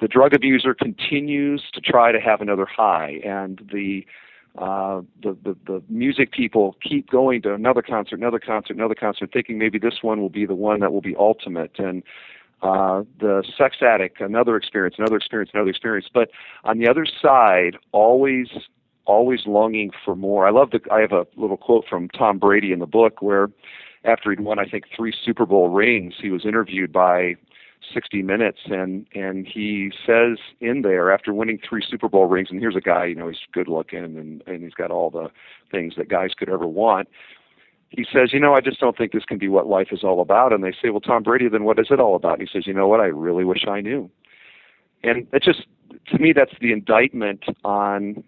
the 0.00 0.08
drug 0.08 0.34
abuser 0.34 0.74
continues 0.74 1.62
to 1.72 1.80
try 1.80 2.12
to 2.12 2.20
have 2.20 2.40
another 2.40 2.66
high, 2.66 3.20
and 3.24 3.60
the 3.72 4.06
uh, 4.56 5.02
the, 5.22 5.36
the 5.44 5.56
the 5.66 5.82
music 5.88 6.32
people 6.32 6.76
keep 6.82 7.08
going 7.10 7.42
to 7.42 7.54
another 7.54 7.82
concert, 7.82 8.18
another 8.18 8.38
concert, 8.38 8.76
another 8.76 8.94
concert, 8.94 9.30
thinking 9.32 9.58
maybe 9.58 9.78
this 9.78 10.02
one 10.02 10.20
will 10.20 10.30
be 10.30 10.46
the 10.46 10.54
one 10.54 10.80
that 10.80 10.92
will 10.92 11.00
be 11.02 11.14
ultimate. 11.16 11.78
And 11.78 12.02
uh, 12.62 13.02
the 13.20 13.44
sex 13.56 13.76
addict, 13.82 14.20
another 14.20 14.56
experience, 14.56 14.96
another 14.98 15.16
experience, 15.16 15.50
another 15.54 15.70
experience. 15.70 16.08
But 16.12 16.30
on 16.64 16.78
the 16.78 16.88
other 16.88 17.06
side, 17.06 17.76
always 17.92 18.48
always 19.04 19.40
longing 19.46 19.90
for 20.04 20.14
more. 20.14 20.46
I 20.46 20.50
love 20.50 20.70
the. 20.70 20.80
I 20.92 21.00
have 21.00 21.12
a 21.12 21.26
little 21.36 21.56
quote 21.56 21.84
from 21.88 22.08
Tom 22.10 22.38
Brady 22.38 22.72
in 22.72 22.78
the 22.78 22.86
book 22.86 23.22
where, 23.22 23.48
after 24.04 24.30
he'd 24.30 24.40
won, 24.40 24.58
I 24.58 24.66
think 24.66 24.84
three 24.94 25.14
Super 25.24 25.46
Bowl 25.46 25.70
rings, 25.70 26.14
he 26.20 26.30
was 26.30 26.44
interviewed 26.44 26.92
by 26.92 27.36
60 27.94 28.22
Minutes, 28.22 28.60
and 28.66 29.06
and 29.14 29.46
he 29.46 29.90
says 30.06 30.38
in 30.60 30.82
there 30.82 31.10
after 31.10 31.32
winning 31.32 31.58
three 31.66 31.82
Super 31.88 32.08
Bowl 32.08 32.26
rings, 32.26 32.48
and 32.50 32.60
here's 32.60 32.76
a 32.76 32.80
guy, 32.80 33.06
you 33.06 33.14
know, 33.14 33.28
he's 33.28 33.38
good 33.52 33.68
looking 33.68 34.04
and 34.04 34.42
and 34.46 34.62
he's 34.62 34.74
got 34.74 34.90
all 34.90 35.10
the 35.10 35.28
things 35.70 35.94
that 35.96 36.08
guys 36.08 36.30
could 36.36 36.48
ever 36.48 36.66
want. 36.66 37.08
He 37.90 38.04
says, 38.12 38.32
you 38.32 38.40
know, 38.40 38.54
I 38.54 38.60
just 38.60 38.80
don't 38.80 38.96
think 38.96 39.12
this 39.12 39.24
can 39.24 39.38
be 39.38 39.48
what 39.48 39.66
life 39.66 39.88
is 39.92 40.04
all 40.04 40.20
about. 40.20 40.52
And 40.52 40.62
they 40.62 40.72
say, 40.72 40.90
well, 40.90 41.00
Tom 41.00 41.22
Brady, 41.22 41.48
then 41.48 41.64
what 41.64 41.78
is 41.78 41.86
it 41.90 42.00
all 42.00 42.14
about? 42.14 42.38
And 42.38 42.48
he 42.48 42.52
says, 42.52 42.66
you 42.66 42.74
know 42.74 42.86
what? 42.86 43.00
I 43.00 43.06
really 43.06 43.44
wish 43.44 43.66
I 43.66 43.80
knew. 43.80 44.10
And 45.02 45.26
it 45.32 45.42
just, 45.42 45.66
to 46.08 46.18
me, 46.18 46.32
that's 46.32 46.52
the 46.60 46.72
indictment 46.72 47.44
on 47.64 48.24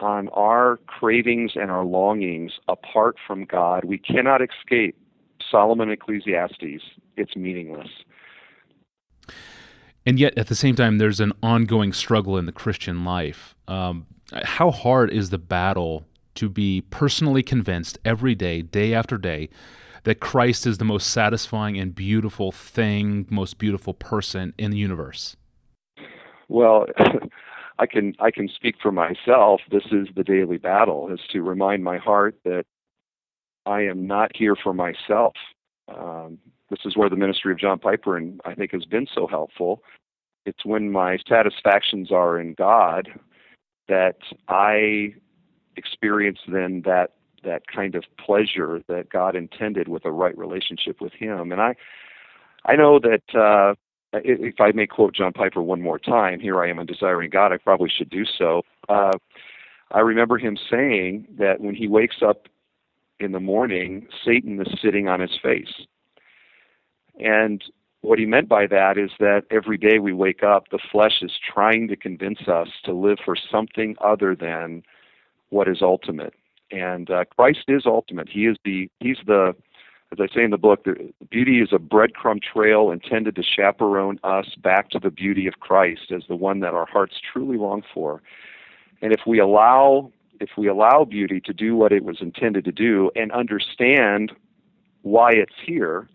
on 0.00 0.28
our 0.30 0.78
cravings 0.86 1.52
and 1.54 1.70
our 1.70 1.84
longings 1.84 2.52
apart 2.66 3.16
from 3.24 3.44
God. 3.44 3.84
We 3.84 3.98
cannot 3.98 4.40
escape 4.42 4.96
Solomon 5.48 5.90
Ecclesiastes. 5.90 6.82
It's 7.16 7.36
meaningless. 7.36 7.88
And 10.04 10.18
yet, 10.18 10.36
at 10.36 10.48
the 10.48 10.56
same 10.56 10.74
time, 10.74 10.98
there's 10.98 11.20
an 11.20 11.32
ongoing 11.42 11.92
struggle 11.92 12.36
in 12.36 12.46
the 12.46 12.52
Christian 12.52 13.04
life. 13.04 13.54
Um, 13.68 14.06
how 14.42 14.72
hard 14.72 15.12
is 15.12 15.30
the 15.30 15.38
battle 15.38 16.04
to 16.34 16.48
be 16.48 16.82
personally 16.90 17.42
convinced 17.42 17.98
every 18.04 18.34
day, 18.34 18.62
day 18.62 18.94
after 18.94 19.18
day, 19.18 19.48
that 20.04 20.20
Christ 20.20 20.66
is 20.66 20.78
the 20.78 20.84
most 20.84 21.10
satisfying 21.10 21.78
and 21.78 21.94
beautiful 21.94 22.52
thing, 22.52 23.26
most 23.30 23.58
beautiful 23.58 23.94
person 23.94 24.52
in 24.58 24.70
the 24.70 24.76
universe? 24.78 25.36
Well, 26.48 26.86
I 27.78 27.86
can 27.86 28.14
I 28.18 28.30
can 28.30 28.48
speak 28.48 28.76
for 28.82 28.92
myself. 28.92 29.60
This 29.70 29.84
is 29.90 30.08
the 30.14 30.24
daily 30.24 30.58
battle: 30.58 31.12
is 31.12 31.20
to 31.32 31.42
remind 31.42 31.82
my 31.82 31.98
heart 31.98 32.36
that 32.44 32.64
I 33.66 33.82
am 33.82 34.06
not 34.06 34.32
here 34.34 34.56
for 34.56 34.74
myself. 34.74 35.34
Um, 35.88 36.38
this 36.70 36.80
is 36.84 36.96
where 36.96 37.10
the 37.10 37.16
ministry 37.16 37.52
of 37.52 37.58
John 37.58 37.78
Piper 37.78 38.16
and 38.16 38.40
I 38.44 38.54
think 38.54 38.72
has 38.72 38.84
been 38.84 39.06
so 39.14 39.26
helpful. 39.26 39.82
It's 40.46 40.64
when 40.64 40.90
my 40.90 41.18
satisfactions 41.28 42.10
are 42.10 42.38
in 42.38 42.54
God 42.54 43.08
that 43.88 44.16
I 44.48 45.14
experience 45.76 46.38
then 46.48 46.82
that 46.84 47.12
that 47.44 47.66
kind 47.66 47.96
of 47.96 48.04
pleasure 48.24 48.82
that 48.86 49.10
God 49.10 49.34
intended 49.34 49.88
with 49.88 50.04
a 50.04 50.12
right 50.12 50.36
relationship 50.38 51.00
with 51.00 51.12
Him. 51.12 51.52
And 51.52 51.60
I 51.60 51.74
I 52.64 52.76
know 52.76 53.00
that 53.00 53.34
uh, 53.34 53.74
if 54.12 54.60
I 54.60 54.72
may 54.72 54.86
quote 54.86 55.14
John 55.14 55.32
Piper 55.32 55.62
one 55.62 55.80
more 55.80 55.98
time, 55.98 56.38
here 56.38 56.62
I 56.62 56.68
am 56.68 56.78
in 56.78 56.86
desiring 56.86 57.30
God. 57.30 57.52
I 57.52 57.56
probably 57.56 57.90
should 57.90 58.10
do 58.10 58.24
so. 58.24 58.62
Uh, 58.88 59.12
I 59.90 60.00
remember 60.00 60.38
him 60.38 60.56
saying 60.70 61.26
that 61.38 61.60
when 61.60 61.74
he 61.74 61.88
wakes 61.88 62.16
up 62.26 62.48
in 63.20 63.32
the 63.32 63.40
morning, 63.40 64.06
Satan 64.24 64.60
is 64.60 64.80
sitting 64.82 65.08
on 65.08 65.20
his 65.20 65.38
face. 65.42 65.86
And 67.20 67.62
what 68.00 68.18
he 68.18 68.26
meant 68.26 68.48
by 68.48 68.66
that 68.66 68.98
is 68.98 69.10
that 69.20 69.42
every 69.50 69.76
day 69.76 69.98
we 69.98 70.12
wake 70.12 70.42
up, 70.42 70.68
the 70.70 70.78
flesh 70.90 71.22
is 71.22 71.32
trying 71.52 71.88
to 71.88 71.96
convince 71.96 72.48
us 72.48 72.68
to 72.84 72.92
live 72.92 73.18
for 73.24 73.36
something 73.36 73.96
other 74.02 74.34
than 74.34 74.82
what 75.52 75.68
is 75.68 75.82
ultimate. 75.82 76.34
And 76.70 77.10
uh, 77.10 77.24
Christ 77.36 77.64
is 77.68 77.82
ultimate. 77.84 78.28
He 78.28 78.46
is 78.46 78.56
the 78.64 78.88
he's 79.00 79.18
the 79.26 79.54
as 80.12 80.18
I 80.20 80.34
say 80.34 80.44
in 80.44 80.50
the 80.50 80.58
book, 80.58 80.84
the 80.84 81.10
beauty 81.30 81.60
is 81.60 81.70
a 81.72 81.78
breadcrumb 81.78 82.42
trail 82.42 82.90
intended 82.90 83.34
to 83.36 83.42
chaperone 83.42 84.18
us 84.22 84.54
back 84.62 84.90
to 84.90 84.98
the 84.98 85.10
beauty 85.10 85.46
of 85.46 85.60
Christ 85.60 86.12
as 86.14 86.22
the 86.28 86.36
one 86.36 86.60
that 86.60 86.74
our 86.74 86.84
hearts 86.84 87.14
truly 87.32 87.56
long 87.56 87.82
for. 87.94 88.22
And 89.00 89.12
if 89.12 89.20
we 89.26 89.38
allow 89.38 90.12
if 90.40 90.50
we 90.58 90.66
allow 90.66 91.04
beauty 91.04 91.40
to 91.40 91.52
do 91.52 91.76
what 91.76 91.92
it 91.92 92.04
was 92.04 92.18
intended 92.20 92.64
to 92.64 92.72
do 92.72 93.10
and 93.14 93.30
understand 93.32 94.32
why 95.02 95.30
it's 95.32 95.54
here, 95.64 96.08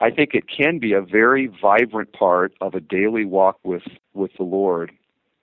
I 0.00 0.10
think 0.10 0.34
it 0.34 0.44
can 0.48 0.78
be 0.78 0.92
a 0.92 1.00
very 1.00 1.46
vibrant 1.46 2.12
part 2.12 2.52
of 2.60 2.74
a 2.74 2.80
daily 2.80 3.24
walk 3.24 3.58
with, 3.62 3.84
with 4.12 4.32
the 4.38 4.44
Lord. 4.44 4.90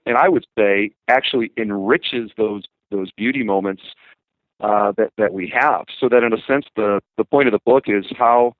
And 0.04 0.16
I 0.16 0.28
would 0.28 0.46
say 0.58 0.90
actually 1.08 1.52
enriches 1.56 2.30
those 2.36 2.64
those 2.90 3.10
beauty 3.12 3.42
moments 3.42 3.82
uh, 4.60 4.92
that 4.96 5.12
that 5.18 5.32
we 5.32 5.48
have. 5.48 5.84
So 6.00 6.08
that 6.08 6.22
in 6.22 6.32
a 6.32 6.40
sense, 6.46 6.66
the 6.76 7.00
the 7.16 7.24
point 7.24 7.48
of 7.48 7.52
the 7.52 7.60
book 7.64 7.84
is 7.86 8.04
how 8.18 8.54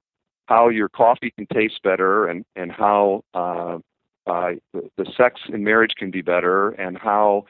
how 0.47 0.69
your 0.69 0.89
coffee 0.89 1.33
can 1.37 1.47
taste 1.53 1.83
better, 1.83 2.27
and 2.27 2.45
and 2.57 2.73
how 2.73 3.23
uh, 3.35 3.79
uh, 4.27 4.53
the, 4.73 4.89
the 4.97 5.07
sex 5.17 5.41
in 5.53 5.65
marriage 5.65 5.93
can 5.97 6.11
be 6.11 6.23
better, 6.23 6.71
and 6.71 6.97
how 6.99 7.45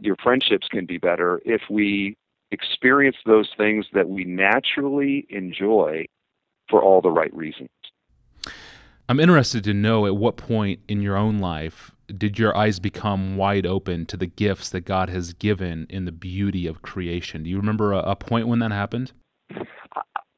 your 0.00 0.16
friendships 0.22 0.68
can 0.68 0.86
be 0.86 0.98
better 0.98 1.40
if 1.44 1.62
we 1.68 2.16
experience 2.50 3.16
those 3.26 3.50
things 3.56 3.86
that 3.92 4.08
we 4.08 4.24
naturally 4.24 5.26
enjoy 5.28 6.06
for 6.68 6.82
all 6.82 7.00
the 7.00 7.10
right 7.10 7.34
reasons. 7.34 7.68
I'm 9.08 9.20
interested 9.20 9.64
to 9.64 9.74
know 9.74 10.06
at 10.06 10.16
what 10.16 10.36
point 10.36 10.80
in 10.86 11.02
your 11.02 11.16
own 11.16 11.38
life 11.38 11.92
did 12.16 12.38
your 12.38 12.56
eyes 12.56 12.78
become 12.78 13.36
wide 13.36 13.66
open 13.66 14.06
to 14.06 14.16
the 14.16 14.26
gifts 14.26 14.70
that 14.70 14.80
God 14.80 15.10
has 15.10 15.32
given 15.32 15.86
in 15.90 16.04
the 16.04 16.12
beauty 16.12 16.66
of 16.66 16.82
creation? 16.82 17.42
Do 17.42 17.50
you 17.50 17.58
remember 17.58 17.92
a, 17.92 17.98
a 17.98 18.16
point 18.16 18.48
when 18.48 18.58
that 18.60 18.72
happened? 18.72 19.12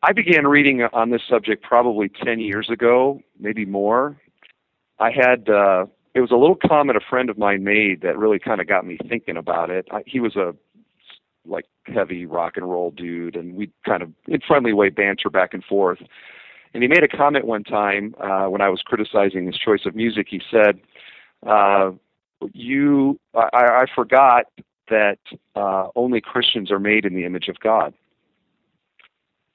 I 0.03 0.13
began 0.13 0.47
reading 0.47 0.83
on 0.93 1.11
this 1.11 1.23
subject 1.29 1.63
probably 1.63 2.09
10 2.09 2.41
years 2.41 2.71
ago, 2.71 3.21
maybe 3.39 3.67
more. 3.67 4.17
I 4.99 5.11
had, 5.11 5.49
uh, 5.49 5.87
it 6.15 6.21
was 6.21 6.31
a 6.31 6.37
little 6.37 6.57
comment 6.57 6.97
a 6.97 7.09
friend 7.09 7.31
of 7.31 7.39
mine 7.39 7.65
made 7.65 8.01
that 8.03 8.19
really 8.19 8.39
kind 8.39 8.61
of 8.61 8.67
got 8.67 8.87
me 8.87 8.99
thinking 9.09 9.37
about 9.37 9.71
it. 9.71 9.87
I, 9.91 10.03
he 10.07 10.21
was 10.21 10.37
a 10.37 10.55
like 11.47 11.67
heavy 11.87 12.27
rock 12.27 12.57
and 12.57 12.69
roll 12.69 12.91
dude, 12.91 13.37
and 13.37 13.55
we 13.55 13.71
kind 13.87 14.03
of, 14.03 14.11
in 14.27 14.41
friendly 14.47 14.73
way, 14.73 14.89
banter 14.89 15.31
back 15.31 15.55
and 15.55 15.65
forth. 15.65 15.99
And 16.73 16.83
he 16.83 16.89
made 16.89 17.03
a 17.03 17.09
comment 17.09 17.47
one 17.47 17.65
time 17.65 18.15
uh, 18.21 18.47
when 18.47 18.61
I 18.61 18.69
was 18.69 18.83
criticizing 18.83 19.47
his 19.47 19.59
choice 19.59 19.81
of 19.87 19.95
music. 19.95 20.29
He 20.31 20.41
said, 20.51 20.81
uh, 21.47 21.91
you, 22.53 23.19
I, 23.35 23.49
I 23.53 23.85
forgot 23.95 24.47
that 24.89 25.19
uh, 25.55 25.89
only 25.95 26.21
Christians 26.21 26.71
are 26.71 26.79
made 26.81 27.05
in 27.05 27.15
the 27.15 27.25
image 27.25 27.49
of 27.49 27.61
God. 27.61 27.95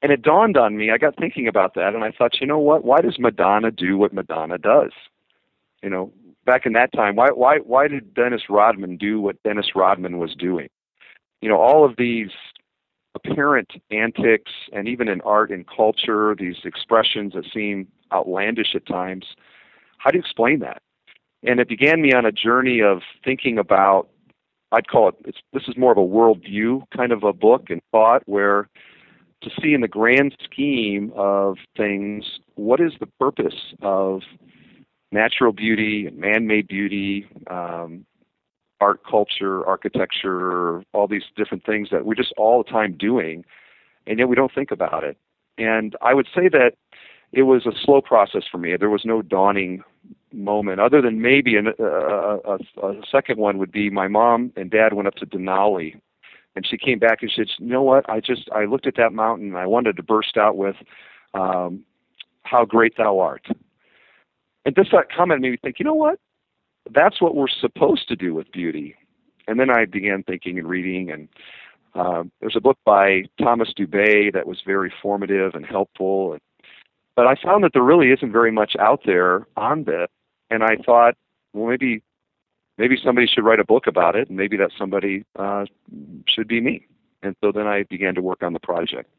And 0.02 0.12
it 0.12 0.22
dawned 0.22 0.56
on 0.58 0.78
me, 0.78 0.92
I 0.92 0.98
got 0.98 1.18
thinking 1.18 1.48
about 1.48 1.74
that, 1.76 1.96
and 1.96 2.04
I 2.04 2.12
thought, 2.12 2.40
you 2.40 2.48
know 2.48 2.60
what? 2.60 2.86
Why 2.86 3.02
does 3.02 3.18
Madonna 3.18 3.72
do 3.72 3.98
what 3.98 4.14
Madonna 4.14 4.58
does? 4.58 4.92
You 5.82 5.90
know, 5.90 6.14
back 6.46 6.66
in 6.66 6.74
that 6.74 6.94
time, 6.94 7.16
why, 7.16 7.30
why, 7.30 7.58
why 7.58 7.88
did 7.88 8.14
Dennis 8.14 8.44
Rodman 8.50 8.98
do 8.98 9.20
what 9.20 9.42
Dennis 9.44 9.76
Rodman 9.76 10.20
was 10.20 10.36
doing? 10.36 10.70
You 11.42 11.50
know, 11.50 11.60
all 11.60 11.84
of 11.86 11.96
these 11.98 12.30
apparent 13.16 13.72
antics, 13.92 14.52
and 14.74 14.88
even 14.88 15.08
in 15.08 15.22
art 15.22 15.50
and 15.50 15.66
culture, 15.68 16.36
these 16.38 16.58
expressions 16.66 17.34
that 17.34 17.46
seem 17.52 17.88
outlandish 18.12 18.76
at 18.76 18.86
times. 18.86 19.26
How 19.98 20.12
do 20.12 20.18
you 20.18 20.22
explain 20.22 20.60
that? 20.60 20.82
And 21.46 21.60
it 21.60 21.70
began 21.70 22.02
me 22.02 22.14
on 22.14 22.26
a 22.26 22.32
journey 22.32 22.82
of 22.82 23.02
thinking 23.24 23.58
about 23.58 24.10
I'd 24.72 24.88
call 24.88 25.10
it 25.10 25.36
this 25.54 25.64
is 25.68 25.78
more 25.78 25.92
of 25.92 25.98
a 25.98 26.02
worldview 26.02 26.84
kind 26.96 27.12
of 27.12 27.24
a 27.24 27.34
book 27.34 27.70
and 27.70 27.82
thought 27.92 28.24
where 28.26 28.68
to 29.42 29.50
see 29.62 29.74
in 29.74 29.82
the 29.82 29.88
grand 29.88 30.36
scheme 30.44 31.12
of 31.16 31.58
things 31.78 32.26
what 32.56 32.80
is 32.80 32.94
the 33.00 33.08
purpose 33.20 33.74
of 33.82 34.22
natural 35.12 35.54
beauty 35.54 36.08
and 36.08 36.18
man-made 36.18 36.68
beauty 36.68 37.28
um, 37.50 38.06
art 38.82 39.02
culture 39.10 39.66
architecture 39.66 40.84
all 40.94 41.08
these 41.08 41.24
different 41.38 41.66
things 41.66 41.90
that 41.92 42.06
we're 42.06 42.16
just 42.16 42.34
all 42.38 42.62
the 42.62 42.70
time 42.70 42.94
doing 42.98 43.46
and 44.08 44.20
yet 44.20 44.28
we 44.28 44.36
don't 44.36 44.54
think 44.54 44.72
about 44.72 45.04
it. 45.04 45.18
And 45.58 45.96
i 46.02 46.14
would 46.14 46.28
say 46.36 46.50
that 46.50 46.74
it 47.32 47.44
was 47.44 47.66
a 47.66 47.72
slow 47.84 48.02
process 48.02 48.44
for 48.50 48.58
me. 48.58 48.76
There 48.78 48.90
was 48.90 49.04
no 49.04 49.22
dawning 49.22 49.84
moment, 50.36 50.80
other 50.80 51.02
than 51.02 51.22
maybe 51.22 51.56
an, 51.56 51.68
uh, 51.80 52.38
a, 52.46 52.58
a 52.84 53.02
second 53.10 53.40
one 53.40 53.58
would 53.58 53.72
be 53.72 53.90
my 53.90 54.08
mom 54.08 54.52
and 54.56 54.70
dad 54.70 54.94
went 54.94 55.08
up 55.08 55.16
to 55.16 55.26
Denali, 55.26 56.00
and 56.56 56.66
she 56.66 56.78
came 56.78 57.00
back 57.00 57.22
and 57.22 57.32
she 57.32 57.42
said, 57.42 57.48
"You 57.60 57.68
know 57.68 57.84
what? 57.84 58.10
I 58.10 58.20
just 58.20 58.50
I 58.52 58.66
looked 58.66 58.88
at 58.88 58.96
that 58.98 59.14
mountain 59.14 59.48
and 59.48 59.58
I 59.58 59.66
wanted 59.66 59.98
to 59.98 60.04
burst 60.04 60.38
out 60.38 60.58
with, 60.58 60.76
um, 61.34 61.84
how 62.44 62.66
great 62.66 62.98
thou 62.98 63.20
art." 63.20 63.48
And 64.66 64.76
this 64.76 64.88
that 64.92 65.12
comment 65.16 65.42
made 65.42 65.52
me 65.52 65.58
think, 65.62 65.80
you 65.80 65.86
know 65.86 65.94
what? 65.94 66.20
That's 66.92 67.22
what 67.22 67.36
we're 67.36 67.48
supposed 67.48 68.08
to 68.08 68.16
do 68.16 68.34
with 68.34 68.52
beauty. 68.52 68.96
And 69.48 69.60
then 69.60 69.70
I 69.70 69.86
began 69.86 70.24
thinking 70.24 70.58
and 70.58 70.68
reading, 70.68 71.12
and 71.12 71.30
uh, 71.94 72.24
there's 72.40 72.56
a 72.56 72.62
book 72.62 72.78
by 72.84 73.24
Thomas 73.40 73.72
Dubay 73.78 74.34
that 74.34 74.48
was 74.48 74.62
very 74.66 74.92
formative 75.02 75.54
and 75.54 75.66
helpful. 75.66 76.34
And 76.34 76.42
But 77.16 77.28
I 77.28 77.36
found 77.36 77.64
that 77.64 77.72
there 77.74 77.84
really 77.84 78.12
isn't 78.12 78.32
very 78.32 78.52
much 78.52 78.76
out 78.80 79.02
there 79.06 79.48
on 79.56 79.84
this, 79.84 80.08
and 80.50 80.64
I 80.64 80.78
thought, 80.86 81.16
well, 81.54 81.68
maybe 81.68 82.02
maybe 82.78 82.98
somebody 83.04 83.28
should 83.28 83.44
write 83.44 83.60
a 83.60 83.66
book 83.66 83.88
about 83.88 84.16
it, 84.16 84.28
and 84.30 84.38
maybe 84.38 84.58
that 84.58 84.72
somebody 84.78 85.24
uh, 85.38 85.66
should 86.28 86.48
be 86.48 86.62
me. 86.62 86.86
And 87.24 87.36
so 87.42 87.52
then 87.52 87.68
I 87.68 87.84
began 87.84 88.16
to 88.16 88.22
work 88.22 88.44
on 88.44 88.54
the 88.54 88.60
project. 88.60 89.10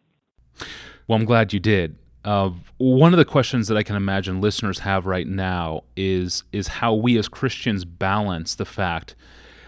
Well, 1.08 1.18
I'm 1.18 1.24
glad 1.24 1.52
you 1.52 1.60
did. 1.60 1.96
Uh, 2.24 2.50
one 2.78 3.12
of 3.12 3.18
the 3.18 3.24
questions 3.24 3.68
that 3.68 3.76
I 3.76 3.84
can 3.84 3.94
imagine 3.94 4.40
listeners 4.40 4.80
have 4.80 5.06
right 5.06 5.26
now 5.26 5.84
is 5.96 6.42
is 6.52 6.66
how 6.66 6.92
we 6.92 7.16
as 7.18 7.28
Christians 7.28 7.84
balance 7.84 8.54
the 8.56 8.64
fact 8.64 9.14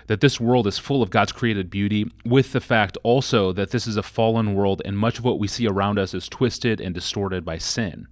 that 0.09 0.21
this 0.21 0.41
world 0.41 0.67
is 0.67 0.79
full 0.79 1.03
of 1.03 1.11
God's 1.11 1.33
created 1.33 1.71
beauty 1.71 2.11
with 2.25 2.53
the 2.53 2.61
fact 2.61 2.99
also 3.05 3.53
that 3.53 3.71
this 3.71 3.87
is 3.87 3.97
a 3.97 4.03
fallen 4.03 4.55
world 4.55 4.83
and 4.85 4.99
much 4.99 5.19
of 5.19 5.25
what 5.25 5.39
we 5.39 5.47
see 5.47 5.69
around 5.69 5.99
us 5.99 6.15
is 6.15 6.29
twisted 6.29 6.81
and 6.81 6.95
distorted 6.95 7.45
by 7.45 7.59
sin. 7.59 8.09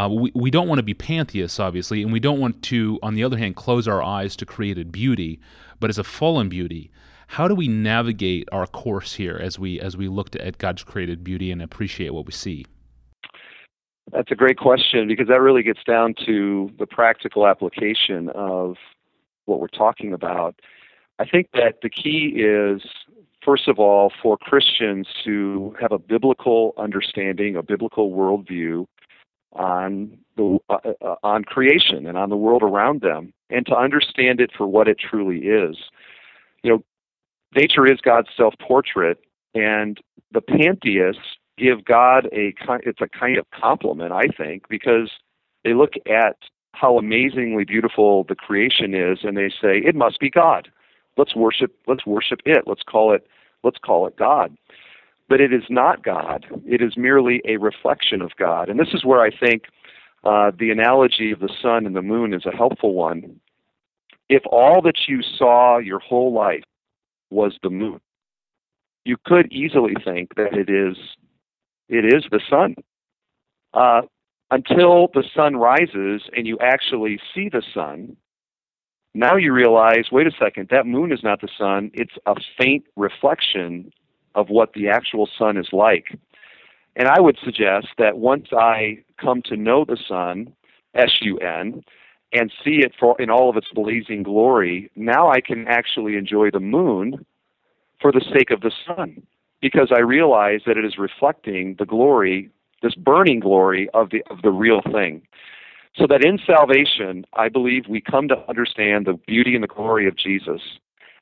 Uh, 0.00 0.08
we, 0.08 0.32
we 0.34 0.50
don't 0.50 0.66
want 0.66 0.78
to 0.78 0.82
be 0.82 0.94
pantheists, 0.94 1.60
obviously, 1.60 2.02
and 2.02 2.10
we 2.10 2.20
don't 2.20 2.40
want 2.40 2.62
to, 2.62 2.98
on 3.02 3.14
the 3.14 3.22
other 3.22 3.36
hand, 3.36 3.54
close 3.54 3.86
our 3.86 4.02
eyes 4.02 4.34
to 4.34 4.46
created 4.46 4.90
beauty, 4.90 5.38
but 5.78 5.90
as 5.90 5.98
a 5.98 6.04
fallen 6.04 6.48
beauty. 6.48 6.90
How 7.26 7.46
do 7.46 7.54
we 7.54 7.68
navigate 7.68 8.48
our 8.50 8.66
course 8.66 9.14
here 9.14 9.38
as 9.40 9.58
we 9.58 9.78
as 9.78 9.98
we 9.98 10.08
look 10.08 10.30
to, 10.30 10.44
at 10.44 10.56
God's 10.56 10.82
created 10.82 11.22
beauty 11.22 11.52
and 11.52 11.60
appreciate 11.60 12.14
what 12.14 12.24
we 12.24 12.32
see? 12.32 12.64
That's 14.10 14.32
a 14.32 14.34
great 14.34 14.56
question 14.56 15.06
because 15.06 15.28
that 15.28 15.40
really 15.42 15.62
gets 15.62 15.84
down 15.86 16.14
to 16.26 16.70
the 16.78 16.86
practical 16.86 17.46
application 17.46 18.30
of 18.30 18.76
what 19.44 19.60
we're 19.60 19.68
talking 19.68 20.14
about. 20.14 20.56
I 21.18 21.26
think 21.26 21.50
that 21.52 21.82
the 21.82 21.90
key 21.90 22.36
is, 22.36 22.82
first 23.44 23.68
of 23.68 23.78
all, 23.78 24.10
for 24.22 24.38
Christians 24.38 25.06
to 25.24 25.76
have 25.78 25.92
a 25.92 25.98
biblical 25.98 26.72
understanding, 26.78 27.54
a 27.54 27.62
biblical 27.62 28.10
worldview 28.10 28.86
on 29.52 30.18
the 30.36 30.58
uh, 30.68 31.16
on 31.22 31.44
creation 31.44 32.06
and 32.06 32.16
on 32.16 32.30
the 32.30 32.36
world 32.36 32.62
around 32.62 33.00
them, 33.00 33.32
and 33.50 33.66
to 33.66 33.76
understand 33.76 34.40
it 34.40 34.50
for 34.56 34.66
what 34.66 34.88
it 34.88 34.98
truly 34.98 35.38
is. 35.38 35.76
You 36.62 36.70
know, 36.70 36.84
nature 37.54 37.86
is 37.90 38.00
God's 38.00 38.28
self-portrait, 38.36 39.18
and 39.54 39.98
the 40.32 40.40
pantheists 40.40 41.22
give 41.58 41.84
God 41.84 42.26
a 42.32 42.54
it's 42.84 43.00
a 43.00 43.08
kind 43.08 43.38
of 43.38 43.46
compliment, 43.50 44.12
I 44.12 44.28
think, 44.36 44.68
because 44.68 45.10
they 45.64 45.74
look 45.74 45.94
at 46.06 46.36
how 46.72 46.96
amazingly 46.96 47.64
beautiful 47.64 48.24
the 48.24 48.34
creation 48.34 48.94
is 48.94 49.18
and 49.22 49.36
they 49.36 49.50
say 49.50 49.78
it 49.78 49.94
must 49.94 50.20
be 50.20 50.30
God. 50.30 50.70
Let's 51.16 51.34
worship 51.34 51.74
let's 51.86 52.06
worship 52.06 52.40
it. 52.44 52.64
Let's 52.66 52.82
call 52.82 53.12
it 53.12 53.26
let's 53.62 53.78
call 53.78 54.06
it 54.06 54.16
God. 54.16 54.56
But 55.30 55.40
it 55.40 55.52
is 55.52 55.62
not 55.70 56.02
God. 56.02 56.44
It 56.66 56.82
is 56.82 56.96
merely 56.96 57.40
a 57.44 57.56
reflection 57.56 58.20
of 58.20 58.32
God. 58.36 58.68
And 58.68 58.80
this 58.80 58.92
is 58.92 59.04
where 59.04 59.20
I 59.20 59.30
think 59.30 59.66
uh, 60.24 60.50
the 60.58 60.72
analogy 60.72 61.30
of 61.30 61.38
the 61.38 61.48
sun 61.62 61.86
and 61.86 61.94
the 61.94 62.02
moon 62.02 62.34
is 62.34 62.44
a 62.46 62.54
helpful 62.54 62.94
one. 62.94 63.38
If 64.28 64.42
all 64.46 64.82
that 64.82 65.06
you 65.06 65.22
saw 65.22 65.78
your 65.78 66.00
whole 66.00 66.32
life 66.32 66.64
was 67.30 67.56
the 67.62 67.70
moon, 67.70 68.00
you 69.04 69.16
could 69.24 69.52
easily 69.52 69.94
think 70.04 70.34
that 70.34 70.52
it 70.52 70.68
is 70.68 70.96
it 71.88 72.04
is 72.04 72.24
the 72.32 72.40
sun. 72.50 72.74
Uh, 73.72 74.02
until 74.50 75.10
the 75.14 75.24
sun 75.32 75.54
rises 75.54 76.22
and 76.36 76.44
you 76.44 76.58
actually 76.60 77.20
see 77.32 77.48
the 77.48 77.62
sun, 77.72 78.16
now 79.14 79.36
you 79.36 79.52
realize 79.52 80.06
wait 80.10 80.26
a 80.26 80.32
second, 80.36 80.70
that 80.72 80.86
moon 80.86 81.12
is 81.12 81.22
not 81.22 81.40
the 81.40 81.48
sun, 81.56 81.92
it's 81.94 82.14
a 82.26 82.34
faint 82.58 82.84
reflection 82.96 83.92
of 84.34 84.48
what 84.48 84.72
the 84.72 84.88
actual 84.88 85.28
sun 85.38 85.56
is 85.56 85.68
like. 85.72 86.18
And 86.96 87.08
I 87.08 87.20
would 87.20 87.38
suggest 87.44 87.88
that 87.98 88.18
once 88.18 88.48
I 88.52 88.98
come 89.20 89.42
to 89.42 89.56
know 89.56 89.84
the 89.84 89.98
sun, 90.08 90.52
S 90.94 91.10
U 91.20 91.38
N, 91.38 91.82
and 92.32 92.52
see 92.64 92.80
it 92.80 92.92
for, 92.98 93.20
in 93.20 93.30
all 93.30 93.50
of 93.50 93.56
its 93.56 93.68
blazing 93.74 94.22
glory, 94.22 94.90
now 94.96 95.30
I 95.30 95.40
can 95.40 95.66
actually 95.66 96.16
enjoy 96.16 96.50
the 96.50 96.60
moon 96.60 97.24
for 98.00 98.12
the 98.12 98.24
sake 98.32 98.50
of 98.50 98.60
the 98.60 98.72
sun 98.86 99.22
because 99.60 99.92
I 99.94 100.00
realize 100.00 100.60
that 100.66 100.78
it 100.78 100.84
is 100.84 100.98
reflecting 100.98 101.76
the 101.78 101.86
glory, 101.86 102.50
this 102.82 102.94
burning 102.94 103.40
glory 103.40 103.88
of 103.94 104.10
the 104.10 104.22
of 104.30 104.42
the 104.42 104.50
real 104.50 104.80
thing. 104.92 105.22
So 105.96 106.06
that 106.06 106.24
in 106.24 106.38
salvation, 106.46 107.24
I 107.34 107.48
believe 107.48 107.84
we 107.88 108.00
come 108.00 108.28
to 108.28 108.48
understand 108.48 109.06
the 109.06 109.18
beauty 109.26 109.54
and 109.54 109.62
the 109.62 109.68
glory 109.68 110.06
of 110.06 110.16
Jesus. 110.16 110.60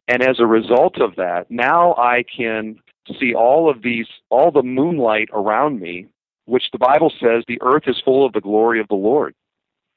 And 0.09 0.22
as 0.22 0.38
a 0.38 0.46
result 0.46 1.00
of 1.00 1.16
that, 1.16 1.50
now 1.50 1.94
I 1.94 2.22
can 2.22 2.78
see 3.14 3.34
all 3.34 3.70
of 3.70 3.82
these 3.82 4.06
all 4.30 4.50
the 4.50 4.62
moonlight 4.62 5.28
around 5.32 5.80
me, 5.80 6.06
which 6.46 6.70
the 6.72 6.78
Bible 6.78 7.12
says 7.20 7.44
the 7.46 7.60
earth 7.62 7.84
is 7.86 8.00
full 8.04 8.24
of 8.26 8.32
the 8.32 8.40
glory 8.40 8.80
of 8.80 8.88
the 8.88 8.94
Lord. 8.94 9.34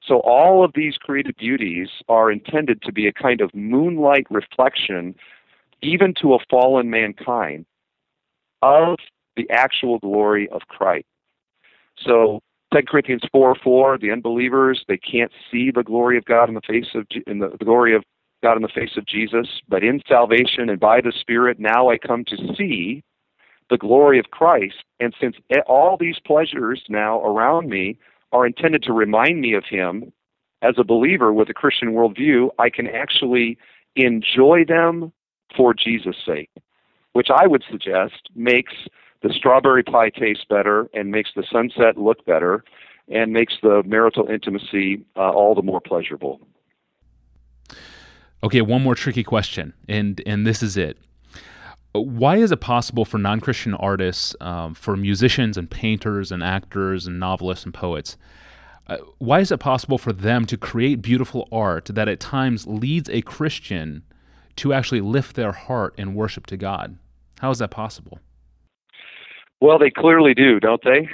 So 0.03 0.19
all 0.21 0.63
of 0.63 0.71
these 0.73 0.97
created 0.97 1.35
beauties 1.37 1.89
are 2.09 2.31
intended 2.31 2.81
to 2.83 2.91
be 2.91 3.07
a 3.07 3.13
kind 3.13 3.41
of 3.41 3.53
moonlight 3.53 4.25
reflection 4.29 5.15
even 5.81 6.13
to 6.21 6.33
a 6.33 6.39
fallen 6.49 6.89
mankind 6.89 7.65
of 8.61 8.97
the 9.35 9.49
actual 9.49 9.99
glory 9.99 10.49
of 10.49 10.61
Christ. 10.67 11.05
So 11.97 12.41
2 12.73 12.81
Corinthians 12.87 13.23
4 13.31 13.55
4, 13.63 13.97
the 13.97 14.11
unbelievers, 14.11 14.83
they 14.87 14.97
can't 14.97 15.31
see 15.51 15.71
the 15.71 15.83
glory 15.83 16.17
of 16.17 16.25
God 16.25 16.49
in 16.49 16.55
the 16.55 16.61
face 16.61 16.87
of 16.95 17.05
in 17.27 17.39
the, 17.39 17.49
the 17.49 17.65
glory 17.65 17.95
of 17.95 18.03
God 18.41 18.55
in 18.55 18.61
the 18.61 18.67
face 18.67 18.97
of 18.97 19.05
Jesus, 19.05 19.47
but 19.67 19.83
in 19.83 20.01
salvation 20.07 20.69
and 20.69 20.79
by 20.79 21.01
the 21.01 21.13
Spirit, 21.19 21.59
now 21.59 21.89
I 21.89 21.97
come 21.97 22.25
to 22.25 22.55
see 22.55 23.03
the 23.69 23.77
glory 23.77 24.19
of 24.19 24.31
Christ. 24.31 24.83
And 24.99 25.15
since 25.19 25.35
all 25.67 25.97
these 25.97 26.19
pleasures 26.25 26.81
now 26.89 27.21
around 27.21 27.69
me 27.69 27.97
are 28.31 28.45
intended 28.45 28.83
to 28.83 28.93
remind 28.93 29.41
me 29.41 29.53
of 29.53 29.63
Him, 29.65 30.11
as 30.61 30.75
a 30.77 30.83
believer 30.83 31.33
with 31.33 31.49
a 31.49 31.53
Christian 31.53 31.93
worldview, 31.93 32.49
I 32.59 32.69
can 32.69 32.87
actually 32.87 33.57
enjoy 33.95 34.63
them 34.67 35.11
for 35.55 35.73
Jesus' 35.73 36.15
sake 36.25 36.49
which 37.13 37.29
I 37.33 37.47
would 37.47 37.63
suggest 37.69 38.29
makes 38.35 38.73
the 39.21 39.33
strawberry 39.33 39.83
pie 39.83 40.09
taste 40.09 40.47
better 40.49 40.89
and 40.93 41.11
makes 41.11 41.31
the 41.35 41.43
sunset 41.51 41.97
look 41.97 42.25
better 42.25 42.63
and 43.09 43.33
makes 43.33 43.55
the 43.61 43.83
marital 43.85 44.27
intimacy 44.27 45.03
uh, 45.15 45.31
all 45.31 45.53
the 45.53 45.61
more 45.61 45.81
pleasurable. 45.81 46.39
Okay, 48.43 48.61
one 48.61 48.81
more 48.81 48.95
tricky 48.95 49.23
question, 49.23 49.73
and 49.87 50.21
and 50.25 50.47
this 50.47 50.63
is 50.63 50.75
it. 50.75 50.97
Why 51.93 52.37
is 52.37 52.51
it 52.51 52.61
possible 52.61 53.05
for 53.05 53.17
non-Christian 53.17 53.73
artists, 53.75 54.35
um, 54.39 54.73
for 54.73 54.95
musicians 54.95 55.57
and 55.57 55.69
painters 55.69 56.31
and 56.31 56.41
actors 56.41 57.05
and 57.05 57.19
novelists 57.19 57.65
and 57.65 57.73
poets, 57.73 58.17
uh, 58.87 58.97
why 59.19 59.41
is 59.41 59.51
it 59.51 59.59
possible 59.59 59.97
for 59.97 60.13
them 60.13 60.45
to 60.45 60.57
create 60.57 61.01
beautiful 61.01 61.47
art 61.51 61.85
that 61.85 62.07
at 62.07 62.19
times 62.19 62.65
leads 62.65 63.09
a 63.09 63.21
Christian 63.21 64.03
to 64.55 64.73
actually 64.73 65.01
lift 65.01 65.35
their 65.35 65.51
heart 65.51 65.93
in 65.97 66.15
worship 66.15 66.47
to 66.47 66.57
God? 66.57 66.97
How 67.39 67.51
is 67.51 67.59
that 67.59 67.71
possible? 67.71 68.19
Well, 69.59 69.77
they 69.77 69.91
clearly 69.91 70.33
do, 70.33 70.59
don't 70.59 70.83
they? 70.83 71.07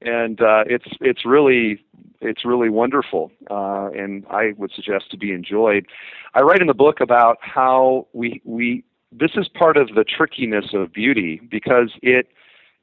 And 0.00 0.40
uh, 0.40 0.64
it's 0.66 0.86
it's 1.00 1.24
really 1.24 1.84
it's 2.22 2.44
really 2.44 2.70
wonderful, 2.70 3.30
uh, 3.50 3.90
and 3.94 4.24
I 4.30 4.52
would 4.56 4.72
suggest 4.72 5.10
to 5.10 5.16
be 5.16 5.32
enjoyed. 5.32 5.86
I 6.34 6.40
write 6.40 6.60
in 6.60 6.66
the 6.66 6.74
book 6.74 7.00
about 7.00 7.38
how 7.40 8.06
we 8.12 8.40
we 8.44 8.84
this 9.10 9.32
is 9.36 9.48
part 9.48 9.76
of 9.76 9.88
the 9.88 10.04
trickiness 10.04 10.66
of 10.72 10.92
beauty 10.92 11.40
because 11.50 11.90
it 12.02 12.28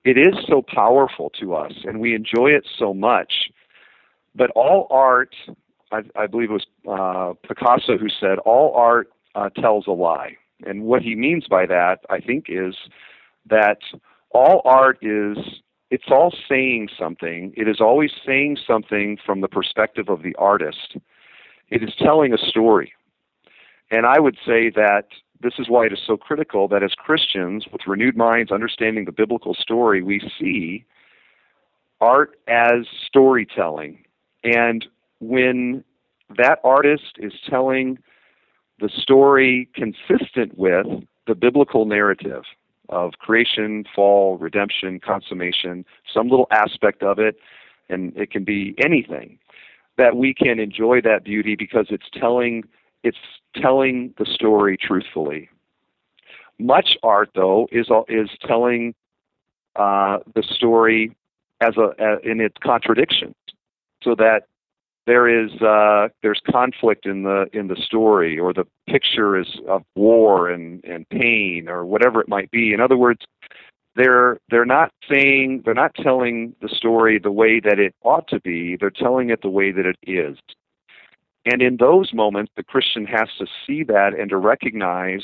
it 0.06 0.18
is 0.18 0.36
so 0.48 0.62
powerful 0.62 1.32
to 1.40 1.56
us, 1.56 1.74
and 1.84 2.00
we 2.00 2.14
enjoy 2.16 2.48
it 2.48 2.66
so 2.78 2.94
much. 2.94 3.52
But 4.36 4.52
all 4.52 4.88
art, 4.90 5.36
I, 5.92 6.02
I 6.16 6.28
believe 6.28 6.52
it 6.52 6.54
was 6.54 6.68
uh, 6.88 7.34
Picasso 7.48 7.98
who 7.98 8.10
said, 8.10 8.38
all 8.40 8.74
art 8.76 9.10
uh, 9.36 9.50
tells 9.50 9.88
a 9.88 9.92
lie. 9.92 10.38
And 10.66 10.84
what 10.84 11.02
he 11.02 11.16
means 11.16 11.48
by 11.50 11.66
that, 11.66 12.00
I 12.10 12.20
think, 12.20 12.46
is 12.48 12.76
that 13.50 13.80
all 14.32 14.62
art 14.66 15.00
is 15.02 15.38
it's 15.92 16.12
all 16.12 16.34
saying 16.48 16.90
something. 16.98 17.54
It 17.58 17.68
is 17.68 17.82
always 17.82 18.12
saying 18.26 18.58
something 18.66 19.18
from 19.26 19.42
the 19.42 19.48
perspective 19.48 20.10
of 20.10 20.22
the 20.22 20.36
artist. 20.36 20.98
It 21.70 21.84
is 21.84 21.90
telling 21.98 22.34
a 22.34 22.38
story. 22.38 22.94
And 23.92 24.06
I 24.06 24.20
would 24.20 24.36
say 24.46 24.70
that 24.70 25.06
this 25.42 25.54
is 25.58 25.70
why 25.70 25.86
it 25.86 25.94
is 25.94 26.00
so 26.06 26.18
critical 26.18 26.68
that 26.68 26.84
as 26.84 26.94
Christians, 26.94 27.66
with 27.72 27.82
renewed 27.88 28.18
minds 28.18 28.52
understanding 28.52 29.06
the 29.06 29.12
biblical 29.12 29.56
story, 29.56 30.04
we 30.04 30.22
see 30.40 30.86
art 32.02 32.38
as 32.48 32.86
storytelling. 33.08 34.04
And 34.44 34.86
when 35.20 35.84
that 36.38 36.60
artist 36.64 37.18
is 37.18 37.34
telling 37.50 37.98
the 38.80 38.90
story 38.96 39.70
consistent 39.74 40.58
with 40.58 40.86
the 41.28 41.36
biblical 41.36 41.86
narrative 41.86 42.44
of 42.90 43.14
creation, 43.20 43.86
fall, 43.96 44.38
redemption, 44.38 45.00
consummation, 45.00 45.86
some 46.14 46.28
little 46.30 46.48
aspect 46.52 47.04
of 47.04 47.20
it, 47.20 47.38
and 47.90 48.16
it 48.16 48.32
can 48.32 48.44
be 48.44 48.76
anything, 48.84 49.38
that 49.98 50.16
we 50.16 50.34
can 50.34 50.60
enjoy 50.60 51.02
that 51.02 51.24
beauty 51.24 51.56
because 51.56 51.88
it's 51.90 52.10
telling 52.14 52.64
it's 53.04 53.18
telling 53.56 54.14
the 54.18 54.26
story 54.26 54.78
truthfully. 54.78 55.50
Much 56.60 56.98
art, 57.04 57.30
though, 57.36 57.68
is 57.72 57.88
is 58.10 58.30
telling 58.46 58.94
uh, 59.76 60.20
the 60.36 60.44
story 60.44 61.16
as 61.62 61.76
a 61.78 62.18
in 62.24 62.42
its 62.42 62.56
contradictions. 62.62 63.36
so 64.04 64.16
that 64.16 64.44
there 65.10 65.28
is 65.28 65.52
uh, 65.60 66.10
there's 66.22 66.40
conflict 66.52 67.08
in 67.08 67.24
the 67.24 67.48
in 67.52 67.68
the 67.68 67.76
story, 67.76 68.38
or 68.38 68.54
the 68.54 68.66
picture 68.88 69.36
is 69.36 69.48
of 69.68 69.82
war 69.96 70.50
and 70.50 70.86
and 70.86 71.10
pain, 71.10 71.68
or 71.68 71.84
whatever 71.84 72.22
it 72.22 72.30
might 72.30 72.52
be. 72.52 72.74
In 72.74 72.80
other 72.80 72.96
words, 72.96 73.26
they're 73.96 74.38
they're 74.52 74.66
not 74.66 74.92
saying 75.10 75.64
they're 75.66 75.74
not 75.74 75.96
telling 75.96 76.54
the 76.62 76.70
story 76.70 77.18
the 77.18 77.32
way 77.32 77.60
that 77.60 77.80
it 77.80 77.96
ought 78.04 78.28
to 78.28 78.40
be. 78.40 78.78
They're 78.80 78.92
telling 78.92 79.32
it 79.32 79.42
the 79.42 79.50
way 79.50 79.72
that 79.72 79.88
it 79.88 79.98
is. 80.04 80.38
And 81.52 81.64
in 81.64 81.78
those 81.78 82.14
moments, 82.14 82.52
the 82.56 82.64
Christian 82.64 83.06
has 83.06 83.30
to 83.40 83.48
see 83.66 83.84
that 83.86 84.14
and 84.14 84.30
to 84.30 84.38
recognize 84.38 85.24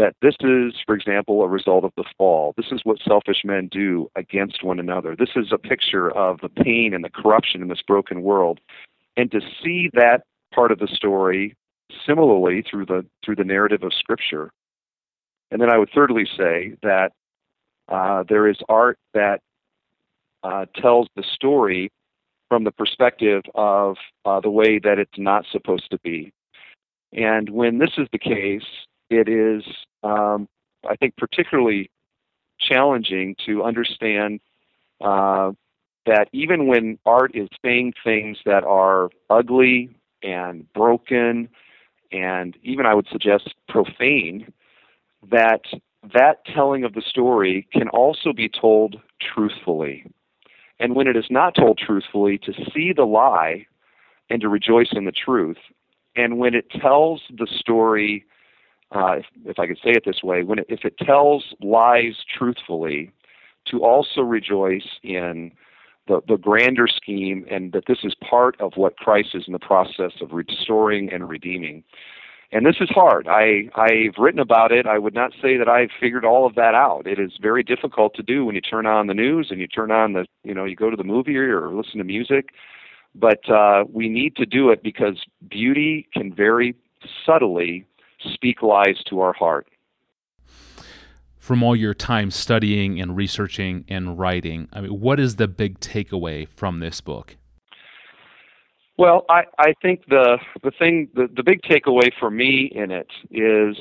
that 0.00 0.16
this 0.22 0.34
is, 0.40 0.80
for 0.86 0.94
example, 0.94 1.42
a 1.42 1.48
result 1.48 1.84
of 1.84 1.92
the 1.94 2.04
fall. 2.16 2.54
This 2.56 2.72
is 2.72 2.80
what 2.84 2.98
selfish 3.06 3.42
men 3.44 3.68
do 3.70 4.10
against 4.16 4.64
one 4.64 4.80
another. 4.80 5.14
This 5.14 5.36
is 5.36 5.52
a 5.52 5.58
picture 5.58 6.10
of 6.10 6.40
the 6.40 6.48
pain 6.48 6.94
and 6.94 7.04
the 7.04 7.10
corruption 7.10 7.60
in 7.60 7.68
this 7.68 7.82
broken 7.86 8.22
world. 8.22 8.60
And 9.18 9.30
to 9.30 9.40
see 9.62 9.90
that 9.92 10.22
part 10.54 10.72
of 10.72 10.78
the 10.78 10.88
story 10.88 11.54
similarly 12.06 12.64
through 12.68 12.86
the 12.86 13.04
through 13.22 13.36
the 13.36 13.44
narrative 13.44 13.82
of 13.82 13.92
Scripture. 13.92 14.50
And 15.50 15.60
then 15.60 15.70
I 15.70 15.76
would 15.76 15.90
thirdly 15.94 16.26
say 16.34 16.76
that 16.82 17.12
uh, 17.88 18.24
there 18.26 18.48
is 18.48 18.56
art 18.70 18.98
that 19.12 19.40
uh, 20.42 20.64
tells 20.76 21.08
the 21.14 21.24
story 21.34 21.92
from 22.48 22.64
the 22.64 22.72
perspective 22.72 23.42
of 23.54 23.96
uh, 24.24 24.40
the 24.40 24.50
way 24.50 24.78
that 24.78 24.98
it's 24.98 25.18
not 25.18 25.44
supposed 25.52 25.90
to 25.90 25.98
be. 25.98 26.32
And 27.12 27.50
when 27.50 27.78
this 27.78 27.90
is 27.98 28.08
the 28.12 28.18
case, 28.18 28.64
it 29.10 29.28
is, 29.28 29.64
um, 30.02 30.48
I 30.88 30.96
think, 30.96 31.16
particularly 31.16 31.90
challenging 32.58 33.36
to 33.46 33.62
understand 33.62 34.40
uh, 35.00 35.52
that 36.06 36.28
even 36.32 36.66
when 36.66 36.98
art 37.06 37.32
is 37.34 37.48
saying 37.64 37.94
things 38.04 38.38
that 38.44 38.64
are 38.64 39.10
ugly 39.28 39.90
and 40.22 40.70
broken 40.72 41.48
and 42.12 42.56
even 42.62 42.86
I 42.86 42.94
would 42.94 43.06
suggest 43.10 43.54
profane, 43.68 44.52
that 45.30 45.62
that 46.14 46.44
telling 46.54 46.84
of 46.84 46.94
the 46.94 47.02
story 47.02 47.68
can 47.72 47.88
also 47.88 48.32
be 48.32 48.48
told 48.48 48.96
truthfully. 49.20 50.04
And 50.78 50.96
when 50.96 51.06
it 51.06 51.16
is 51.16 51.26
not 51.30 51.54
told 51.54 51.78
truthfully, 51.78 52.38
to 52.38 52.52
see 52.74 52.92
the 52.92 53.04
lie 53.04 53.66
and 54.30 54.40
to 54.40 54.48
rejoice 54.48 54.88
in 54.92 55.04
the 55.04 55.12
truth. 55.12 55.58
And 56.16 56.38
when 56.38 56.54
it 56.54 56.70
tells 56.70 57.22
the 57.30 57.46
story 57.46 58.24
uh, 58.92 59.12
if, 59.18 59.26
if, 59.44 59.58
I 59.58 59.66
could 59.66 59.78
say 59.78 59.90
it 59.90 60.04
this 60.04 60.22
way, 60.22 60.42
when 60.42 60.58
it, 60.58 60.66
if 60.68 60.84
it 60.84 60.98
tells 60.98 61.54
lies 61.62 62.16
truthfully, 62.36 63.12
to 63.70 63.84
also 63.84 64.22
rejoice 64.22 64.86
in 65.02 65.52
the, 66.08 66.20
the 66.26 66.36
grander 66.36 66.88
scheme 66.88 67.46
and 67.50 67.72
that 67.72 67.84
this 67.86 67.98
is 68.02 68.14
part 68.28 68.60
of 68.60 68.72
what 68.74 68.96
Christ 68.96 69.28
is 69.34 69.44
in 69.46 69.52
the 69.52 69.58
process 69.58 70.12
of 70.20 70.32
restoring 70.32 71.12
and 71.12 71.28
redeeming. 71.28 71.84
And 72.52 72.66
this 72.66 72.76
is 72.80 72.88
hard. 72.90 73.28
I, 73.28 73.68
I've 73.76 74.18
written 74.18 74.40
about 74.40 74.72
it. 74.72 74.86
I 74.86 74.98
would 74.98 75.14
not 75.14 75.30
say 75.40 75.56
that 75.56 75.68
I've 75.68 75.90
figured 76.00 76.24
all 76.24 76.46
of 76.46 76.56
that 76.56 76.74
out. 76.74 77.06
It 77.06 77.20
is 77.20 77.32
very 77.40 77.62
difficult 77.62 78.14
to 78.16 78.24
do 78.24 78.44
when 78.44 78.56
you 78.56 78.60
turn 78.60 78.86
on 78.86 79.06
the 79.06 79.14
news 79.14 79.48
and 79.50 79.60
you 79.60 79.68
turn 79.68 79.92
on 79.92 80.14
the, 80.14 80.26
you 80.42 80.52
know, 80.52 80.64
you 80.64 80.74
go 80.74 80.90
to 80.90 80.96
the 80.96 81.04
movie 81.04 81.36
or 81.36 81.68
listen 81.68 81.98
to 81.98 82.04
music. 82.04 82.48
But 83.14 83.48
uh, 83.48 83.84
we 83.92 84.08
need 84.08 84.34
to 84.36 84.46
do 84.46 84.70
it 84.70 84.82
because 84.82 85.24
beauty 85.48 86.08
can 86.12 86.34
very 86.34 86.74
subtly 87.24 87.86
speak 88.34 88.62
lies 88.62 89.02
to 89.08 89.20
our 89.20 89.32
heart. 89.32 89.68
From 91.38 91.62
all 91.62 91.74
your 91.74 91.94
time 91.94 92.30
studying 92.30 93.00
and 93.00 93.16
researching 93.16 93.84
and 93.88 94.18
writing, 94.18 94.68
I 94.72 94.82
mean, 94.82 95.00
what 95.00 95.18
is 95.18 95.36
the 95.36 95.48
big 95.48 95.80
takeaway 95.80 96.46
from 96.48 96.78
this 96.78 97.00
book? 97.00 97.36
Well, 98.98 99.24
I, 99.30 99.44
I 99.58 99.72
think 99.80 100.04
the 100.08 100.38
the 100.62 100.70
thing 100.70 101.08
the, 101.14 101.26
the 101.34 101.42
big 101.42 101.62
takeaway 101.62 102.10
for 102.20 102.30
me 102.30 102.70
in 102.74 102.90
it 102.90 103.08
is 103.30 103.76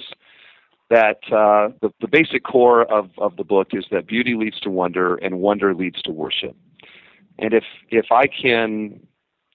that 0.89 1.19
uh, 1.25 1.69
the, 1.81 1.91
the 1.99 2.07
basic 2.07 2.43
core 2.43 2.83
of, 2.91 3.09
of 3.17 3.35
the 3.35 3.43
book 3.43 3.67
is 3.73 3.85
that 3.91 4.07
beauty 4.07 4.35
leads 4.35 4.59
to 4.61 4.69
wonder 4.69 5.15
and 5.15 5.39
wonder 5.39 5.75
leads 5.75 6.01
to 6.03 6.11
worship. 6.11 6.55
And 7.37 7.53
if 7.53 7.65
if 7.89 8.05
I 8.11 8.27
can 8.27 9.05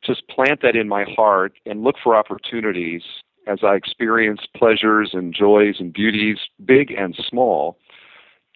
just 0.04 0.28
plant 0.28 0.60
that 0.62 0.76
in 0.76 0.86
my 0.86 1.04
heart 1.16 1.54
and 1.64 1.82
look 1.82 1.96
for 2.02 2.14
opportunities 2.14 3.02
as 3.46 3.58
I 3.62 3.74
experience 3.74 4.40
pleasures 4.56 5.10
and 5.12 5.34
joys 5.34 5.76
and 5.78 5.92
beauties, 5.92 6.38
big 6.64 6.90
and 6.90 7.16
small, 7.28 7.78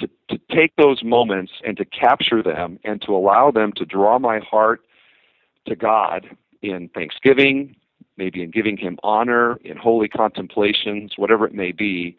to, 0.00 0.08
to 0.30 0.38
take 0.54 0.74
those 0.76 1.02
moments 1.02 1.52
and 1.64 1.76
to 1.76 1.84
capture 1.84 2.42
them 2.42 2.78
and 2.84 3.02
to 3.02 3.14
allow 3.14 3.50
them 3.50 3.72
to 3.76 3.84
draw 3.84 4.18
my 4.18 4.38
heart 4.38 4.80
to 5.66 5.76
God 5.76 6.26
in 6.62 6.88
thanksgiving, 6.94 7.76
maybe 8.16 8.42
in 8.42 8.50
giving 8.50 8.76
Him 8.76 8.98
honor, 9.02 9.56
in 9.64 9.76
holy 9.76 10.08
contemplations, 10.08 11.12
whatever 11.16 11.46
it 11.46 11.54
may 11.54 11.72
be, 11.72 12.16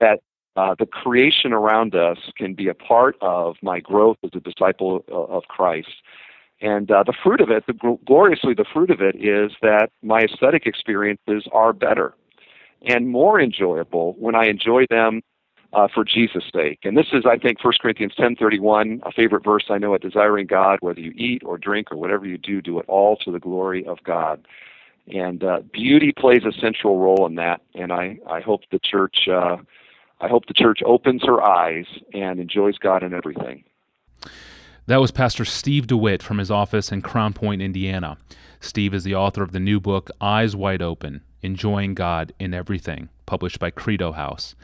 that 0.00 0.20
uh, 0.56 0.74
the 0.78 0.86
creation 0.86 1.52
around 1.52 1.94
us 1.94 2.18
can 2.36 2.54
be 2.54 2.68
a 2.68 2.74
part 2.74 3.16
of 3.20 3.56
my 3.62 3.80
growth 3.80 4.16
as 4.22 4.30
a 4.34 4.40
disciple 4.40 5.04
of 5.08 5.42
Christ. 5.48 5.88
And 6.60 6.90
uh, 6.90 7.02
the 7.04 7.14
fruit 7.22 7.40
of 7.40 7.50
it, 7.50 7.64
the, 7.66 7.98
gloriously, 8.06 8.54
the 8.54 8.64
fruit 8.72 8.90
of 8.90 9.00
it 9.00 9.16
is 9.16 9.52
that 9.60 9.88
my 10.02 10.20
aesthetic 10.20 10.66
experiences 10.66 11.44
are 11.52 11.72
better 11.72 12.14
and 12.86 13.08
more 13.08 13.40
enjoyable 13.40 14.14
when 14.18 14.34
I 14.34 14.46
enjoy 14.46 14.86
them 14.90 15.22
uh, 15.72 15.88
for 15.92 16.04
Jesus' 16.04 16.44
sake. 16.54 16.80
And 16.84 16.96
this 16.96 17.06
is, 17.12 17.24
I 17.26 17.36
think, 17.36 17.62
1 17.62 17.74
Corinthians 17.80 18.14
10:31, 18.18 19.00
a 19.04 19.12
favorite 19.12 19.44
verse 19.44 19.64
I 19.68 19.78
know 19.78 19.94
at 19.94 20.00
desiring 20.00 20.46
God, 20.46 20.78
whether 20.80 21.00
you 21.00 21.12
eat 21.16 21.42
or 21.44 21.58
drink 21.58 21.90
or 21.90 21.96
whatever 21.96 22.26
you 22.26 22.38
do, 22.38 22.62
do 22.62 22.78
it 22.78 22.86
all 22.88 23.16
to 23.18 23.32
the 23.32 23.40
glory 23.40 23.84
of 23.86 23.98
God. 24.04 24.46
And 25.12 25.42
uh, 25.44 25.60
beauty 25.72 26.12
plays 26.16 26.44
a 26.44 26.52
central 26.60 26.98
role 26.98 27.26
in 27.26 27.34
that. 27.34 27.60
And 27.74 27.92
I, 27.92 28.18
I 28.30 28.40
hope 28.40 28.62
the 28.70 28.78
church, 28.78 29.28
uh, 29.28 29.56
I 30.20 30.28
hope 30.28 30.46
the 30.46 30.54
church 30.54 30.80
opens 30.86 31.22
her 31.24 31.42
eyes 31.42 31.86
and 32.14 32.40
enjoys 32.40 32.78
God 32.78 33.02
in 33.02 33.12
everything. 33.12 33.64
That 34.86 35.00
was 35.00 35.10
Pastor 35.10 35.46
Steve 35.46 35.86
DeWitt 35.86 36.22
from 36.22 36.36
his 36.36 36.50
office 36.50 36.92
in 36.92 37.00
Crown 37.00 37.32
Point, 37.32 37.62
Indiana. 37.62 38.18
Steve 38.60 38.92
is 38.92 39.02
the 39.02 39.14
author 39.14 39.42
of 39.42 39.52
the 39.52 39.60
new 39.60 39.80
book, 39.80 40.10
Eyes 40.20 40.54
Wide 40.54 40.82
Open 40.82 41.22
Enjoying 41.40 41.94
God 41.94 42.34
in 42.38 42.52
Everything, 42.52 43.08
published 43.24 43.58
by 43.58 43.70
Credo 43.70 44.12
House. 44.12 44.54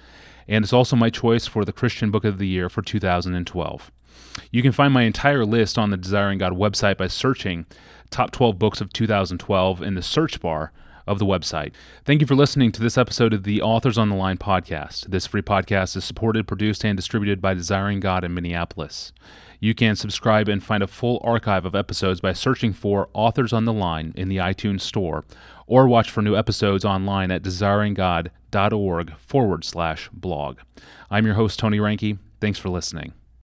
And 0.46 0.62
it's 0.62 0.74
also 0.74 0.94
my 0.94 1.09
choice 1.09 1.46
for 1.46 1.64
the 1.64 1.72
Christian 1.72 2.11
Book 2.11 2.26
of 2.26 2.37
the 2.37 2.46
Year 2.46 2.68
for 2.68 2.83
2012. 2.83 3.90
You 4.50 4.61
can 4.61 4.72
find 4.72 4.92
my 4.92 5.04
entire 5.04 5.46
list 5.46 5.78
on 5.78 5.88
the 5.88 5.96
Desiring 5.96 6.37
God 6.37 6.52
website 6.52 6.98
by 6.98 7.06
searching 7.06 7.64
Top 8.11 8.30
12 8.30 8.59
Books 8.59 8.83
of 8.83 8.92
2012 8.92 9.80
in 9.80 9.94
the 9.94 10.02
search 10.02 10.38
bar 10.40 10.70
of 11.06 11.18
the 11.18 11.24
website. 11.26 11.72
Thank 12.04 12.20
you 12.20 12.26
for 12.26 12.35
listening 12.35 12.72
to 12.72 12.83
this 12.83 12.98
episode 12.98 13.33
of 13.33 13.44
the 13.44 13.62
Authors 13.62 13.96
on 13.96 14.11
the 14.11 14.16
Line 14.16 14.37
podcast. 14.37 15.06
This 15.06 15.26
free 15.26 15.40
podcast 15.40 15.96
is 15.96 16.04
supported, 16.04 16.46
produced, 16.46 16.85
and 16.85 16.96
distributed 16.96 17.40
by 17.40 17.54
Desiring 17.54 18.00
God 18.00 18.22
in 18.22 18.35
Minneapolis. 18.35 19.12
You 19.62 19.74
can 19.74 19.94
subscribe 19.94 20.48
and 20.48 20.64
find 20.64 20.82
a 20.82 20.86
full 20.86 21.20
archive 21.22 21.66
of 21.66 21.74
episodes 21.74 22.20
by 22.20 22.32
searching 22.32 22.72
for 22.72 23.10
Authors 23.12 23.52
on 23.52 23.66
the 23.66 23.74
Line 23.74 24.14
in 24.16 24.30
the 24.30 24.38
iTunes 24.38 24.80
Store, 24.80 25.24
or 25.66 25.86
watch 25.86 26.10
for 26.10 26.22
new 26.22 26.34
episodes 26.34 26.84
online 26.84 27.30
at 27.30 27.42
desiringgod.org 27.42 29.16
forward 29.18 29.64
slash 29.64 30.08
blog. 30.14 30.58
I'm 31.10 31.26
your 31.26 31.34
host, 31.34 31.58
Tony 31.58 31.78
Reinke. 31.78 32.18
Thanks 32.40 32.58
for 32.58 32.70
listening. 32.70 33.12